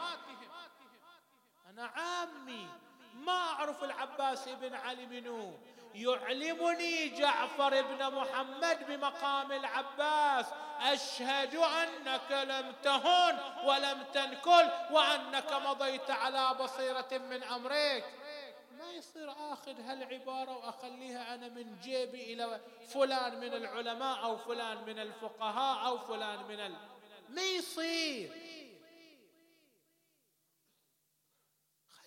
أنا 1.70 1.86
عامي 1.86 2.66
ما 3.14 3.32
أعرف 3.32 3.84
العباس 3.84 4.48
بن 4.48 4.74
علي 4.74 5.06
منو. 5.06 5.58
يعلمني 5.94 7.08
جعفر 7.08 7.82
بن 7.82 8.14
محمد 8.14 8.86
بمقام 8.88 9.52
العباس 9.52 10.46
أشهد 10.80 11.54
أنك 11.54 12.30
لم 12.30 12.74
تهن 12.82 13.38
ولم 13.64 14.04
تنكل 14.14 14.68
وأنك 14.90 15.52
مضيت 15.52 16.10
على 16.10 16.54
بصيرة 16.60 17.08
من 17.12 17.42
امرك 17.42 18.04
ما 18.78 18.92
يصير 18.92 19.30
آخذ 19.52 19.80
هالعبارة 19.80 20.56
وأخليها 20.56 21.34
أنا 21.34 21.48
من 21.48 21.78
جيبي 21.82 22.32
إلى 22.32 22.60
فلان 22.94 23.40
من 23.40 23.54
العلماء 23.54 24.22
أو 24.24 24.36
فلان 24.36 24.84
من 24.86 24.98
الفقهاء 24.98 25.86
أو 25.86 25.98
فلان 25.98 26.38
من 26.48 26.60
ال... 26.60 26.74
ما 27.28 27.42
يصير. 27.42 28.32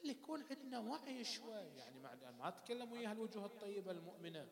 خلي 0.04 0.12
يكون 0.12 0.44
عندنا 0.44 0.80
وعي 0.80 1.24
شوي. 1.24 1.62
يعني 1.62 2.00
ما 2.00 2.48
أتكلم 2.48 2.92
ويا 2.92 3.12
الوجوه 3.12 3.46
الطيبة 3.46 3.92
المؤمنة. 3.92 4.48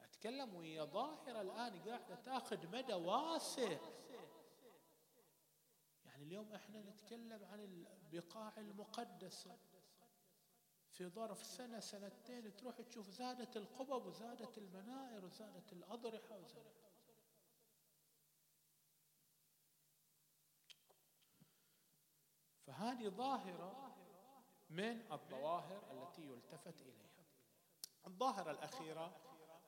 أتكلم 0.00 0.54
ويا 0.54 0.84
ظاهرة 0.84 1.40
الآن 1.40 1.80
قاعدة 1.80 2.14
تأخذ 2.14 2.66
مدى 2.66 2.94
واسع. 2.94 3.78
يعني 6.04 6.24
اليوم 6.24 6.52
إحنا 6.52 6.82
نتكلم 6.82 7.44
عن 7.44 7.60
البقاع 7.60 8.52
المقدسه 8.58 9.58
في 10.90 11.06
ظرف 11.08 11.42
سنة 11.42 11.80
سنتين 11.80 12.56
تروح 12.56 12.80
تشوف 12.80 13.10
زادت 13.10 13.56
القبب 13.56 14.06
وزادت 14.06 14.58
المنائر 14.58 15.24
وزادت 15.24 15.72
الأضرحة 15.72 16.38
وزادت 16.38 16.80
فهذه 22.66 23.08
ظاهرة 23.08 23.99
من 24.70 25.12
الظواهر 25.12 25.82
التي 25.92 26.22
يلتفت 26.22 26.80
إليها. 26.82 27.10
الظاهرة 28.06 28.50
الأخيرة 28.50 29.10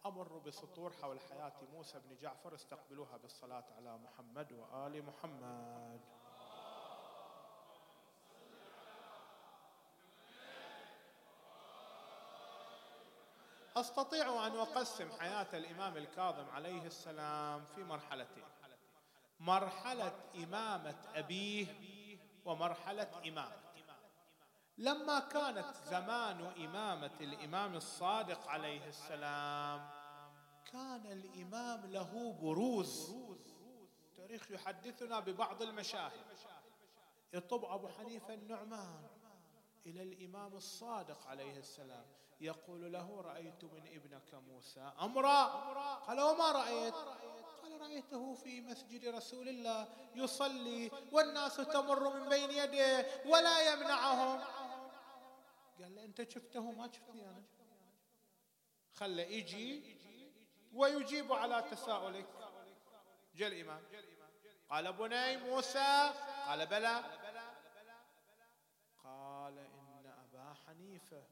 أمر 0.07 0.39
بسطور 0.39 0.93
حول 0.93 1.21
حياة 1.21 1.53
موسى 1.73 1.99
بن 1.99 2.17
جعفر 2.17 2.55
استقبلوها 2.55 3.17
بالصلاة 3.17 3.65
على 3.77 3.99
محمد 3.99 4.53
وآل 4.53 5.05
محمد. 5.07 6.01
أستطيع 13.77 14.47
أن 14.47 14.57
أقسم 14.57 15.11
حياة 15.21 15.47
الإمام 15.53 15.97
الكاظم 15.97 16.51
عليه 16.51 16.87
السلام 16.87 17.65
في 17.65 17.85
مرحلتين. 17.85 18.45
مرحلة 19.41 20.13
إمامة 20.35 20.99
أبيه 21.15 21.67
ومرحلة 22.45 23.29
امامه 23.29 23.72
لما 24.79 25.19
كانت 25.19 25.75
زمان 25.85 26.53
إمامة 26.65 27.21
الإمام 27.21 27.75
الصادق 27.75 28.49
عليه 28.49 28.89
السلام 28.89 29.91
كان 30.73 31.07
الإمام 31.07 31.87
له 31.87 32.39
بروز. 32.43 33.15
التاريخ 34.11 34.51
يحدثنا 34.51 35.21
ببعض 35.21 35.63
المشاهد. 35.63 36.27
يطب 37.33 37.65
أبو 37.65 37.89
حنيفة 37.89 38.35
النعمان 38.35 39.07
إلى 39.87 40.03
الإمام 40.03 40.57
الصادق 40.57 41.27
عليه 41.27 41.59
السلام. 41.59 42.07
يقول 42.41 42.93
له 42.93 43.21
رأيت 43.21 43.65
من 43.65 43.87
ابنك 43.87 44.35
موسى 44.35 44.93
أمرا؟ 45.01 45.45
قال 45.95 46.21
وما 46.21 46.53
رأيت؟ 46.53 46.95
قال 47.63 47.81
رأيته 47.81 48.35
في 48.35 48.61
مسجد 48.61 49.05
رسول 49.05 49.49
الله 49.49 49.89
يصلي 50.15 50.91
والناس 51.13 51.57
تمر 51.57 52.21
من 52.21 52.29
بين 52.29 52.51
يديه 52.51 53.07
ولا 53.27 53.73
يمنعهم. 53.73 54.41
قال 55.79 55.95
له 55.95 56.05
أنت 56.05 56.31
شفته 56.31 56.71
ما 56.71 56.93
شفتني 56.93 57.29
أنا. 57.29 57.43
خله 58.93 59.23
يجي 59.23 59.97
ويجيب 60.73 61.33
على 61.33 61.65
تساؤلك. 61.71 62.27
جاء 63.35 63.49
الإمام. 63.49 63.83
قال 64.71 64.93
بني 64.93 65.37
موسى. 65.37 66.15
قال 66.47 66.67
بلى. 66.67 67.05
قال 69.05 69.59
إن 69.59 70.07
أبا 70.07 70.55
حنيفة. 70.55 71.25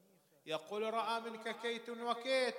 يقول 0.47 0.95
رأى 0.95 1.21
منك 1.21 1.61
كيت 1.61 1.89
وكيت. 1.89 2.55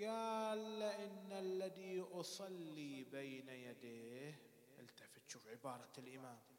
قال 0.00 0.82
إن 0.82 1.32
الذي 1.32 2.06
أصلي 2.12 3.04
بين 3.04 3.48
يديه. 3.48 4.38
التفت 4.78 5.28
شوف 5.28 5.48
عبارة 5.48 5.92
الإمام. 5.98 6.53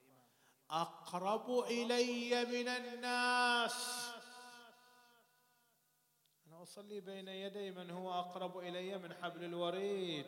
أقرب 0.81 1.59
إلي 1.59 2.45
من 2.45 2.67
الناس. 2.67 4.09
أنا 6.47 6.63
أصلي 6.63 6.99
بين 7.01 7.27
يدي 7.27 7.71
من 7.71 7.89
هو 7.89 8.13
أقرب 8.13 8.57
إلي 8.57 8.97
من 8.97 9.13
حبل 9.13 9.43
الوريد. 9.43 10.25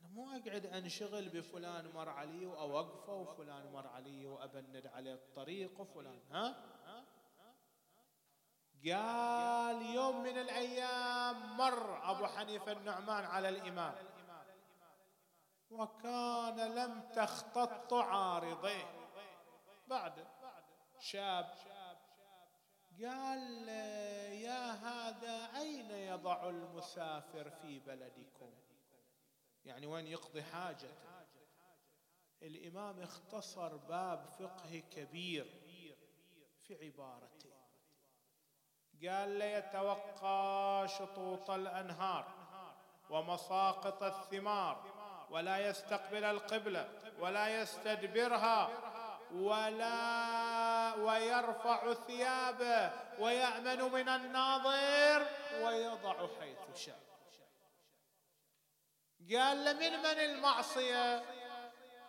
أنا 0.00 0.08
مو 0.08 0.30
أقعد 0.30 0.66
أنشغل 0.66 1.28
بفلان 1.28 1.92
مر 1.94 2.08
علي 2.08 2.46
وأوقفه 2.46 3.12
وفلان 3.12 3.72
مر 3.72 3.86
علي 3.86 4.26
وأبند 4.26 4.86
عليه 4.86 5.14
الطريق 5.14 5.80
وفلان 5.80 6.20
ها؟ 6.30 6.54
قال 8.86 9.82
يوم 9.94 10.22
من 10.22 10.38
الأيام 10.38 11.56
مر 11.56 12.10
أبو 12.10 12.26
حنيفة 12.26 12.72
النعمان 12.72 13.24
على 13.24 13.48
الإمام. 13.48 13.94
وكان 15.70 16.74
لم 16.74 17.00
تختط 17.00 17.94
عارضيه. 17.94 19.08
بعد 19.88 20.26
شاب 20.98 21.54
قال 23.04 23.68
يا 24.38 24.72
هذا 24.72 25.58
أين 25.58 25.90
يضع 25.90 26.48
المسافر 26.48 27.50
في 27.50 27.78
بلدكم؟ 27.78 28.50
يعني 29.64 29.86
وين 29.86 30.06
يقضي 30.06 30.42
حاجته؟ 30.42 31.06
الإمام 32.42 33.00
اختصر 33.00 33.76
باب 33.76 34.26
فقه 34.38 34.82
كبير 34.90 35.44
في 36.58 36.84
عبارته. 36.84 37.50
قال 39.02 39.28
ليتوقى 39.28 40.88
شطوط 40.88 41.50
الأنهار 41.50 42.46
ومساقط 43.10 44.02
الثمار 44.02 44.95
ولا 45.30 45.68
يستقبل 45.68 46.24
القبله 46.24 46.88
ولا 47.18 47.62
يستدبرها 47.62 48.70
ولا 49.32 50.94
ويرفع 50.94 51.94
ثيابه 51.94 52.92
ويأمن 53.18 53.82
من 53.92 54.08
الناظر 54.08 55.26
ويضع 55.62 56.28
حيث 56.40 56.84
شاء. 56.84 57.00
قال 59.32 59.64
لمن 59.64 59.98
من 59.98 60.06
المعصية؟ 60.06 61.22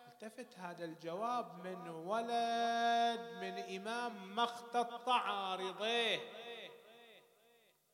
التفت 0.08 0.58
هذا 0.58 0.84
الجواب 0.84 1.66
من 1.66 1.88
ولد 1.88 3.20
من 3.40 3.76
إمام 3.76 4.36
ما 4.36 4.44
اختط 4.44 5.08
عارضيه 5.08 6.20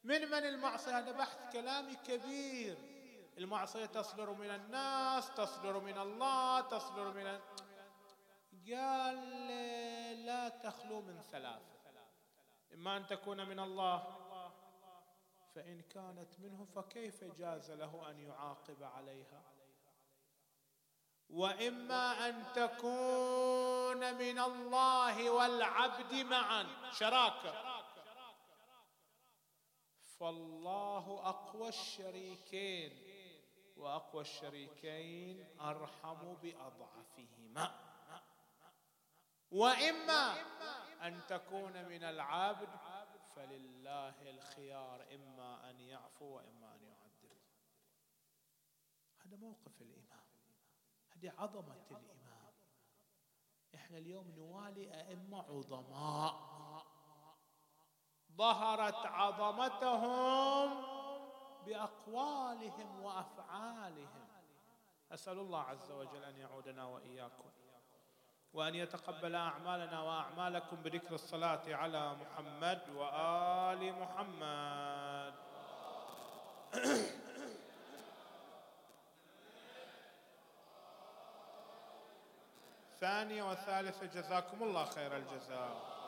من 0.04 0.30
من 0.30 0.44
المعصية؟ 0.44 0.98
هذا 0.98 1.12
بحث 1.12 1.52
كلامي 1.52 1.94
كبير. 1.94 2.93
المعصية 3.38 3.86
تصدر 3.86 4.30
من 4.30 4.50
الناس 4.50 5.34
تصدر 5.34 5.80
من 5.80 5.98
الله 5.98 6.60
تصدر 6.60 7.12
من 7.12 7.40
قال 8.70 9.46
لا 10.26 10.48
تخلو 10.48 11.00
من 11.00 11.20
ثلاثة. 11.20 11.74
إما 12.74 12.96
أن 12.96 13.06
تكون 13.06 13.48
من 13.48 13.60
الله 13.60 14.24
فإن 15.54 15.82
كانت 15.82 16.40
منه 16.40 16.64
فكيف 16.64 17.24
جاز 17.24 17.70
له 17.70 18.10
أن 18.10 18.18
يعاقب 18.18 18.82
عليها؟ 18.82 19.42
وإما 21.30 22.28
أن 22.28 22.44
تكون 22.54 24.14
من 24.14 24.38
الله 24.38 25.30
والعبد 25.30 26.14
معا 26.14 26.66
شراكة 26.92 27.84
فالله 30.18 31.28
أقوى 31.28 31.68
الشريكين. 31.68 33.13
وأقوى 33.76 34.22
الشريكين 34.22 35.60
أرحم 35.60 36.34
بأضعفهما. 36.34 37.80
وإما 39.50 40.34
أن 41.02 41.26
تكون 41.28 41.84
من 41.84 42.04
العبد 42.04 42.68
فلله 43.36 44.30
الخيار 44.30 45.14
إما 45.14 45.70
أن 45.70 45.80
يعفو 45.80 46.24
وإما 46.24 46.74
أن 46.74 46.82
يعذب 46.82 47.38
هذا 49.24 49.36
موقف 49.36 49.82
الإمام. 49.82 50.24
هذه 51.16 51.32
عظمة 51.38 51.86
الإمام. 51.90 52.54
إحنا 53.74 53.98
اليوم 53.98 54.30
نوالي 54.30 55.00
أئمة 55.00 55.42
عظماء. 55.42 56.54
ظهرت 58.36 59.06
عظمتهم 59.06 60.93
بأقوالهم 61.66 63.00
وأفعالهم. 63.02 64.28
أسأل 65.12 65.38
الله 65.38 65.60
عز 65.60 65.90
وجل 65.90 66.24
أن 66.24 66.36
يعودنا 66.36 66.84
وإياكم 66.84 67.50
وأن 68.54 68.74
يتقبل 68.74 69.34
أعمالنا 69.34 70.02
وأعمالكم 70.02 70.76
بذكر 70.76 71.14
الصلاة 71.14 71.74
على 71.74 72.14
محمد 72.14 72.80
وآل 72.96 73.92
محمد. 74.00 75.34
ثانية 83.00 83.50
وثالثة 83.50 84.06
جزاكم 84.06 84.62
الله 84.62 84.84
خير 84.84 85.16
الجزاء. 85.16 86.03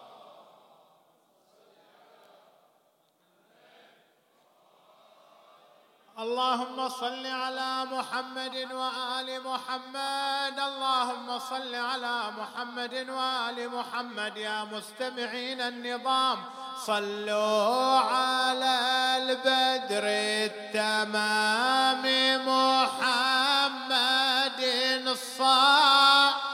اللهم 6.17 6.89
صل 6.89 7.27
على 7.27 7.85
محمد 7.93 8.73
وآل 8.73 9.29
محمد. 9.45 10.59
اللهم 10.59 11.39
صل 11.39 11.75
على 11.75 12.33
محمد 12.39 13.11
وآل 13.11 13.69
محمد 13.69 14.37
يا 14.37 14.64
مستمعين 14.64 15.61
النظام. 15.61 16.45
صلوا 16.87 18.01
على 18.01 18.77
البدر 19.17 20.05
التمام 20.49 22.05
محمد 22.49 24.61
الصالح 25.07 26.46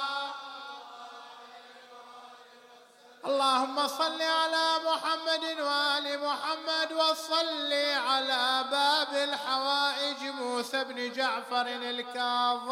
اللهم 3.42 3.88
صل 3.88 4.22
على 4.22 4.66
محمد 4.86 5.44
وآل 5.60 6.20
محمد 6.26 6.92
وصل 6.92 7.72
على 8.08 8.64
باب 8.70 9.14
الحوائج 9.14 10.22
موسى 10.22 10.84
بن 10.84 11.12
جعفر 11.12 11.66
الكاظم. 11.66 12.70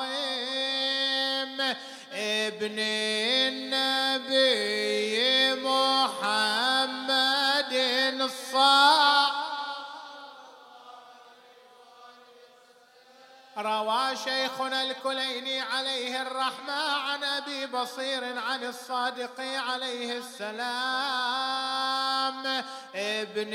ابن 2.12 2.78
النبي 3.50 4.44
محمد 5.54 6.52
الصالح 8.20 9.49
روى 13.60 14.16
شيخنا 14.24 14.82
الكليني 14.82 15.60
عليه 15.60 16.22
الرحمة 16.22 16.72
عن 16.72 17.24
أبي 17.24 17.66
بصير 17.66 18.38
عن 18.38 18.64
الصادق 18.64 19.40
عليه 19.40 20.18
السلام. 20.18 21.60
ابن 22.94 23.54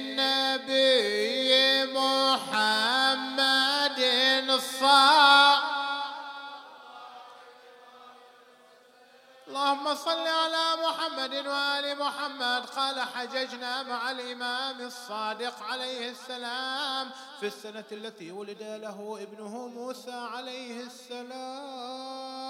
النبي 0.00 1.84
محمد 1.94 3.18
الصالح 4.50 5.77
اللهم 9.58 9.94
صل 9.94 10.26
على 10.26 10.76
محمد 10.86 11.46
وآل 11.46 11.98
محمد. 11.98 12.66
قال 12.76 13.00
حججنا 13.00 13.82
مع 13.82 14.10
الإمام 14.10 14.80
الصادق 14.80 15.62
عليه 15.70 16.10
السلام 16.10 17.10
في 17.40 17.46
السنة 17.46 17.84
التي 17.92 18.32
ولد 18.32 18.62
له 18.62 19.18
ابنه 19.22 19.68
موسى 19.68 20.28
عليه 20.34 20.80
السلام. 20.80 22.48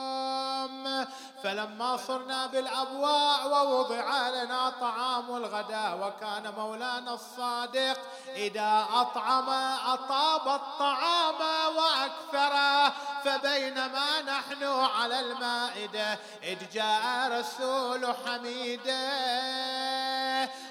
فلما 1.42 1.96
صرنا 1.96 2.46
بالأبواء 2.46 3.48
ووضع 3.48 4.28
لنا 4.28 4.70
طعام 4.80 5.36
الغداء 5.36 5.98
وكان 6.02 6.54
مولانا 6.54 7.14
الصادق 7.14 7.98
إذا 8.36 8.86
أطعم 8.94 9.48
أطاب 9.86 10.48
الطعام 10.48 11.40
وأكثره 11.76 12.92
فبينما 13.24 14.22
نحن 14.22 14.64
على 14.64 15.20
المائدة 15.20 16.18
إذ 16.42 16.58
جاء 16.72 16.97
رسول 17.28 18.14
حميدة. 18.26 19.08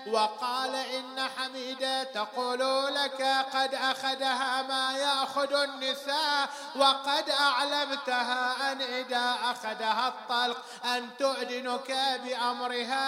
وقال 0.07 0.75
إن 0.75 1.30
حميدة 1.38 2.03
تقول 2.03 2.59
لك 2.95 3.21
قد 3.53 3.73
أخذها 3.73 4.61
ما 4.61 4.97
يأخذ 4.97 5.53
النساء 5.53 6.49
وقد 6.75 7.30
أعلمتها 7.30 8.71
أن 8.71 8.82
إذا 8.82 9.36
أخذها 9.43 10.07
الطلق 10.07 10.57
أن 10.86 11.09
تؤذنك 11.19 12.19
بأمرها. 12.23 13.07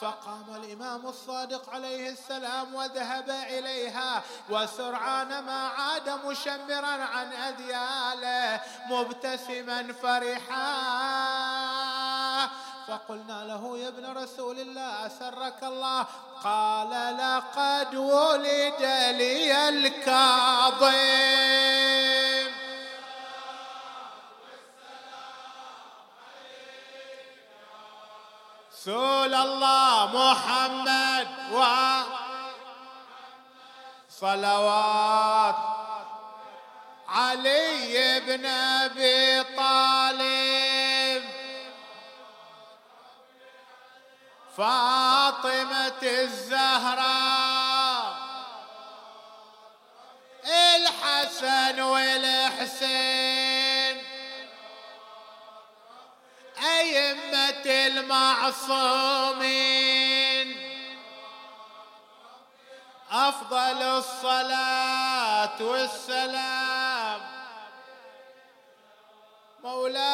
فقام 0.00 0.44
الإمام 0.54 1.06
الصادق 1.06 1.70
عليه 1.70 2.10
السلام 2.10 2.74
وذهب 2.74 3.30
إليها 3.30 4.22
وسرعان 4.50 5.28
ما 5.44 5.68
عاد 5.68 6.10
مشمرا 6.26 7.04
عن 7.04 7.32
أذياله 7.32 8.60
مبتسما 8.86 9.92
فرحا. 9.92 10.64
فقلنا 12.88 13.44
له 13.44 13.78
يا 13.78 13.88
ابن 13.88 14.22
رسول 14.22 14.60
الله 14.60 15.06
أسرك 15.06 15.62
الله؟ 15.62 16.06
قال 16.44 17.16
لقد 17.16 17.94
ولد 17.94 18.82
لي 19.16 19.68
الكاظم. 19.68 20.94
رسول 28.84 29.34
الله 29.34 30.06
محمد 30.06 31.28
و 31.52 31.64
صلوات 34.10 35.56
علي 37.08 38.20
بن 38.20 38.46
أبي 38.46 39.42
طالب. 39.56 41.24
فاطمة 44.56 46.02
الزهراء. 46.02 47.04
الحسن 50.44 51.80
والحسين. 51.80 53.24
أئمة 56.62 57.23
المعصومين. 57.66 58.84
أفضل 63.10 63.82
الصلاة 63.82 65.62
والسلام. 65.62 67.20
مولاي 69.64 70.04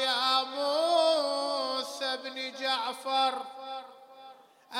يا 0.00 0.42
موسى 0.42 2.16
بن 2.16 2.52
جعفر 2.60 3.34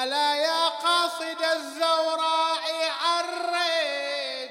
ألا 0.03 0.35
يا 0.35 0.69
قاصد 0.69 1.43
الزوراء 1.43 2.91
عرج؟ 3.03 4.51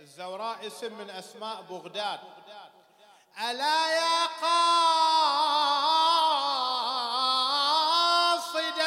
الزوراء 0.00 0.66
اسم 0.66 0.92
من 0.98 1.10
أسماء 1.10 1.62
بغداد. 1.70 2.20
ألا 3.40 3.90
يا 3.90 4.26
قاصد 4.42 5.18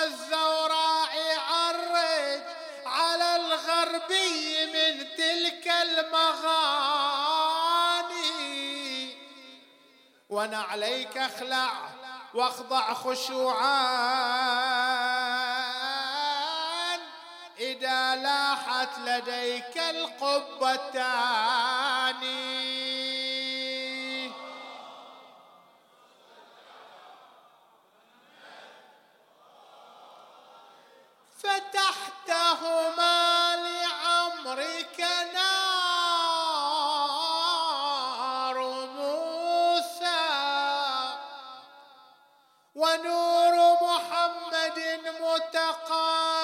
الزوراء 0.03 1.39
عرج 1.49 2.41
على 2.85 3.35
الغربي 3.35 4.65
من 4.65 5.15
تلك 5.17 5.67
المغاني. 5.67 6.91
ونعليك 10.29 11.17
أخلع 11.17 11.71
وأخضع 12.33 12.93
خشوعا 12.93 13.81
إذا 17.59 18.15
لاحت 18.15 18.99
لديك 18.99 19.77
القبتان 19.77 21.01
فتحتهما 32.61 33.55
لعمرك 33.55 34.99
نار 35.33 35.67
موسى 38.85 40.25
ونور 42.75 43.55
محمد 43.81 44.79
متقابلان. 45.21 46.41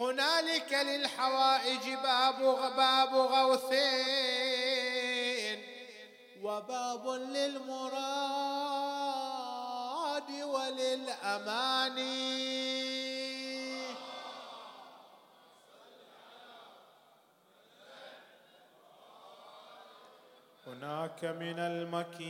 هنالك 0.00 0.72
للحوائج 0.72 1.94
باب 2.02 2.38
باب 2.76 3.14
غوثين 3.14 3.64
وباب 6.42 7.08
للمراد. 7.08 8.43
وللأمان 11.24 11.98
هناك 20.66 21.24
من 21.24 21.58
المكين 21.58 22.24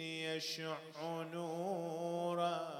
يشع 0.00 0.76
نورا. 1.32 2.79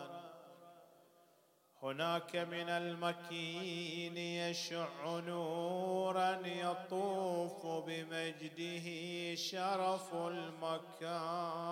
هناك 1.83 2.37
من 2.37 2.69
المكين 2.69 4.17
يشع 4.17 4.89
نورا 5.05 6.41
يطوف 6.47 7.67
بمجده 7.67 8.87
شرف 9.35 10.15
المكان. 10.15 11.71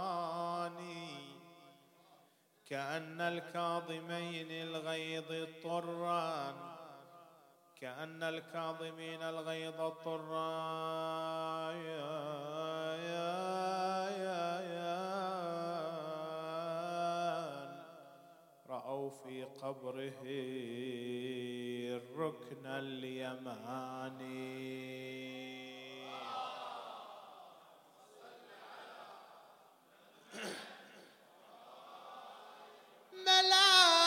كأن 2.70 3.20
الكاظمين 3.20 4.50
الغيظ 4.50 5.48
طرا 5.62 6.54
كأن 7.80 8.22
الكاظمين 8.22 9.22
الغيظ 9.22 9.92
طرا 10.04 11.72
في 19.08 19.44
قبره 19.44 20.22
الركن 21.96 22.66
اليماني 22.66 24.28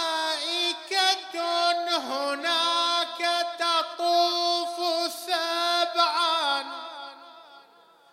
ملائكة 0.01 1.35
هناك 1.97 3.45
تطوف 3.59 4.77
سبعا 5.13 6.63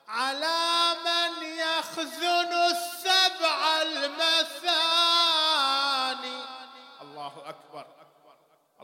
على 0.08 0.94
من 1.04 1.32
يخزن 1.42 2.52
السبع 2.52 3.82
المثاني. 3.82 4.97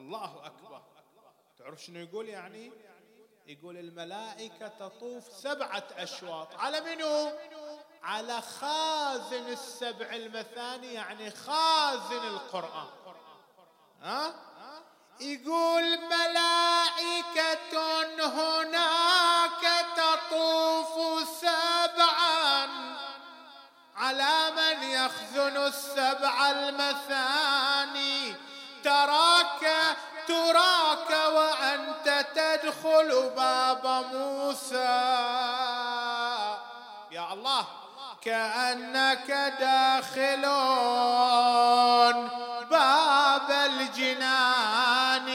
الله 0.04 0.46
أكبر. 0.46 0.82
تعرف 1.58 1.82
شنو 1.82 2.00
يقول 2.00 2.28
يعني؟ 2.28 2.72
يقول 3.46 3.76
الملائكة 3.78 4.68
تطوف 4.68 5.32
سبعة 5.32 5.84
أشواط. 5.96 6.54
على 6.54 6.80
منو؟ 6.80 7.32
على 8.02 8.40
خازن 8.40 9.48
السبع 9.48 10.14
المثاني 10.14 10.94
يعني 10.94 11.30
خازن 11.30 12.26
القرآن. 12.26 12.88
ها؟ 14.02 14.34
يقول 15.20 15.98
ملائكة 15.98 17.74
هناك 18.20 19.86
تطوف 19.96 21.28
سبعا 21.28 22.68
على 23.96 24.50
من 24.50 24.82
يخزن 24.82 25.56
السبع 25.56 26.50
المثاني. 26.50 28.34
تراك 28.84 29.64
تراك 30.28 31.10
وأنت 31.10 32.26
تدخل 32.34 33.30
باب 33.36 34.04
موسى. 34.12 34.94
يا 37.10 37.32
الله 37.32 37.64
كأنك 38.22 39.30
داخل 39.60 40.42
باب 42.70 43.50
الجنان. 43.50 45.28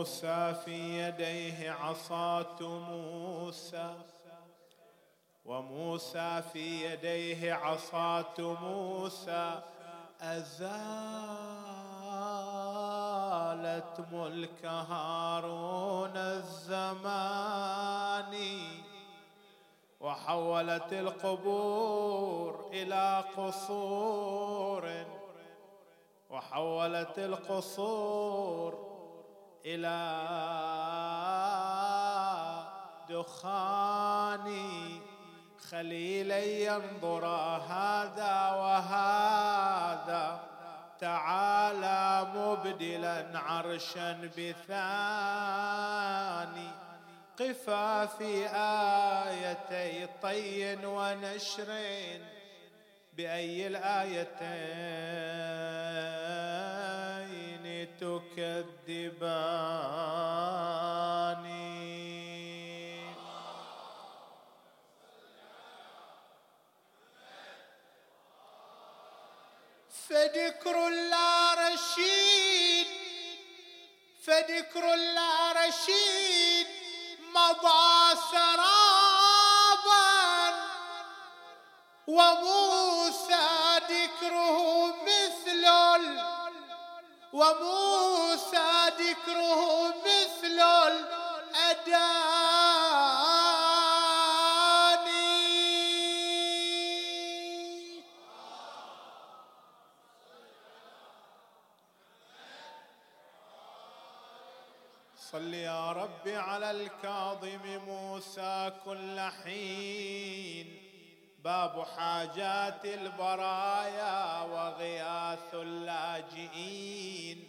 وموسى 0.00 0.54
في 0.64 0.98
يديه 0.98 1.70
عصاة 1.70 2.56
موسى. 2.60 3.94
وموسى 5.44 6.42
في 6.52 6.84
يديه 6.84 7.54
عصاة 7.54 8.34
موسى. 8.38 9.60
أزالت 10.20 10.54
ملك 14.12 14.64
هارون 14.64 16.16
الزمان. 16.16 17.54
وحولت 20.00 20.92
القبور 20.92 22.70
إلى 22.72 23.24
قصور. 23.36 25.04
وحولت 26.30 27.18
القصور 27.18 28.89
إلى 29.66 30.00
دخان 33.08 34.48
خليلا 35.70 36.44
ينظر 36.44 37.26
هذا 37.68 38.50
وهذا. 38.50 40.40
تعالى 41.00 42.26
مبدلا 42.34 43.38
عرشا 43.38 44.30
بثاني. 44.38 44.70
قفا 47.40 48.06
في 48.06 48.46
آيتي 48.54 50.08
طي 50.22 50.86
ونشر 50.86 51.70
بأي 53.12 53.66
الآيتين؟ 53.66 55.20
تكذبان 58.18 59.70
فذكر 70.08 70.88
لا 70.88 71.54
رشيد 71.54 72.86
فذكر 74.26 74.94
لا 74.94 75.52
رشيد 75.52 76.66
مضى 77.34 78.16
سرابا 78.32 80.00
وموسى 82.06 83.48
ذكره 83.90 84.94
مثل 85.02 85.49
وموسى 87.32 88.88
ذكره 88.98 89.88
مثل 89.88 90.60
الأداء 90.60 92.30
صل 105.32 105.54
يا 105.54 105.92
رب 105.92 106.28
على 106.28 106.70
الكاظم 106.70 107.78
موسى 107.86 108.72
كل 108.84 109.20
حين. 109.20 110.79
باب 111.44 111.86
حاجات 111.96 112.84
البرايا 112.84 114.42
وغياث 114.42 115.54
اللاجئين. 115.54 117.48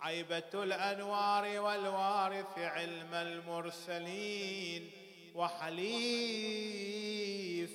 عيبة 0.00 0.54
الأنوار 0.54 1.60
والوارث 1.60 2.58
علم 2.58 3.14
المرسلين. 3.14 4.90
وحليف 5.34 5.82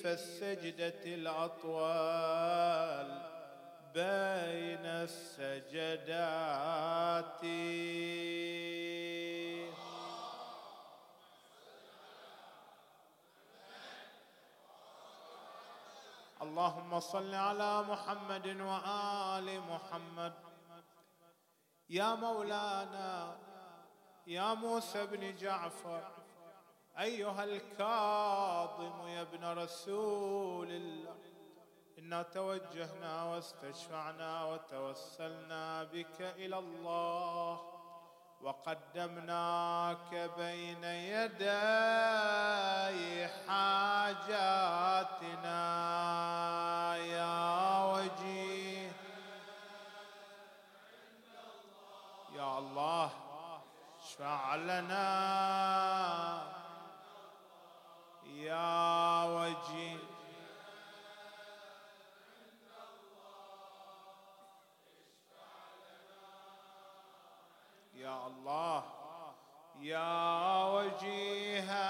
السجدة 0.05 1.05
الأطوال 1.05 2.17
بين 3.93 4.85
السجدات. 4.85 6.27
اللهم 16.47 16.99
صل 16.99 17.33
على 17.33 17.83
محمد 17.83 18.47
وآل 18.47 19.61
محمد. 19.71 20.33
يا 21.89 22.15
مولانا 22.15 23.37
يا 24.27 24.53
موسى 24.53 25.05
بن 25.05 25.35
جعفر 25.35 26.03
أيها 26.99 27.43
الكاظم 27.43 29.07
يا 29.07 29.21
ابن 29.21 29.43
رسول 29.63 30.71
الله 30.71 31.15
إنا 31.99 32.21
توجهنا 32.23 33.23
واستشفعنا 33.23 34.45
وتوسلنا 34.45 35.83
بك 35.83 36.21
إلى 36.21 36.57
الله. 36.59 37.76
وقدمناك 38.41 40.31
بين 40.37 40.83
يدي 40.83 41.47
حاجاتنا. 43.47 44.77
يا 46.95 47.83
وجيه. 47.83 48.91
يا 52.35 52.57
الله 52.57 53.11
اشفع 53.99 54.55
لنا. 54.55 55.07
يا 58.25 59.16
الله. 68.47 68.83
يا 69.79 70.63
وجيها 70.63 71.87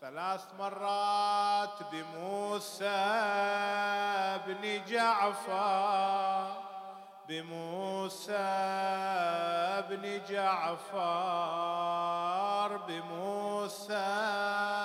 ثلاث 0.00 0.44
مرات 0.58 1.82
بموسى 1.92 2.86
بن 4.46 4.84
جعفر 4.88 6.52
بموسى 7.28 8.48
بن 9.88 10.20
جعفر 10.28 10.98
بموسى 12.76 14.77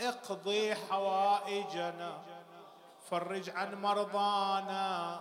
اقضي 0.00 0.74
حوائجنا 0.74 2.22
فرج 3.10 3.50
عن 3.50 3.82
مرضانا 3.82 5.20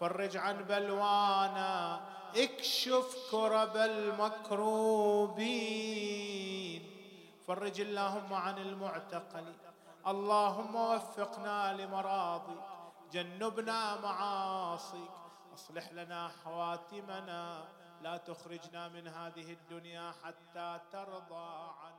فرج 0.00 0.36
عن 0.36 0.64
بلوانا 0.64 2.00
اكشف 2.36 3.16
كرب 3.30 3.76
المكروبين. 3.76 5.38
فرج 7.46 7.80
اللهم 7.80 8.34
عن 8.34 8.58
المعتقل. 8.58 9.54
اللهم 10.06 10.74
وفقنا 10.76 11.72
لمراضيك 11.72 12.60
جنبنا 13.12 14.00
معاصيك. 14.00 15.10
اصلح 15.54 15.92
لنا 15.92 16.30
حواتمنا 16.44 17.64
لا 18.02 18.16
تخرجنا 18.16 18.88
من 18.88 19.08
هذه 19.08 19.52
الدنيا 19.52 20.12
حتى 20.24 20.80
ترضى 20.92 21.72
عنا. 21.82 21.97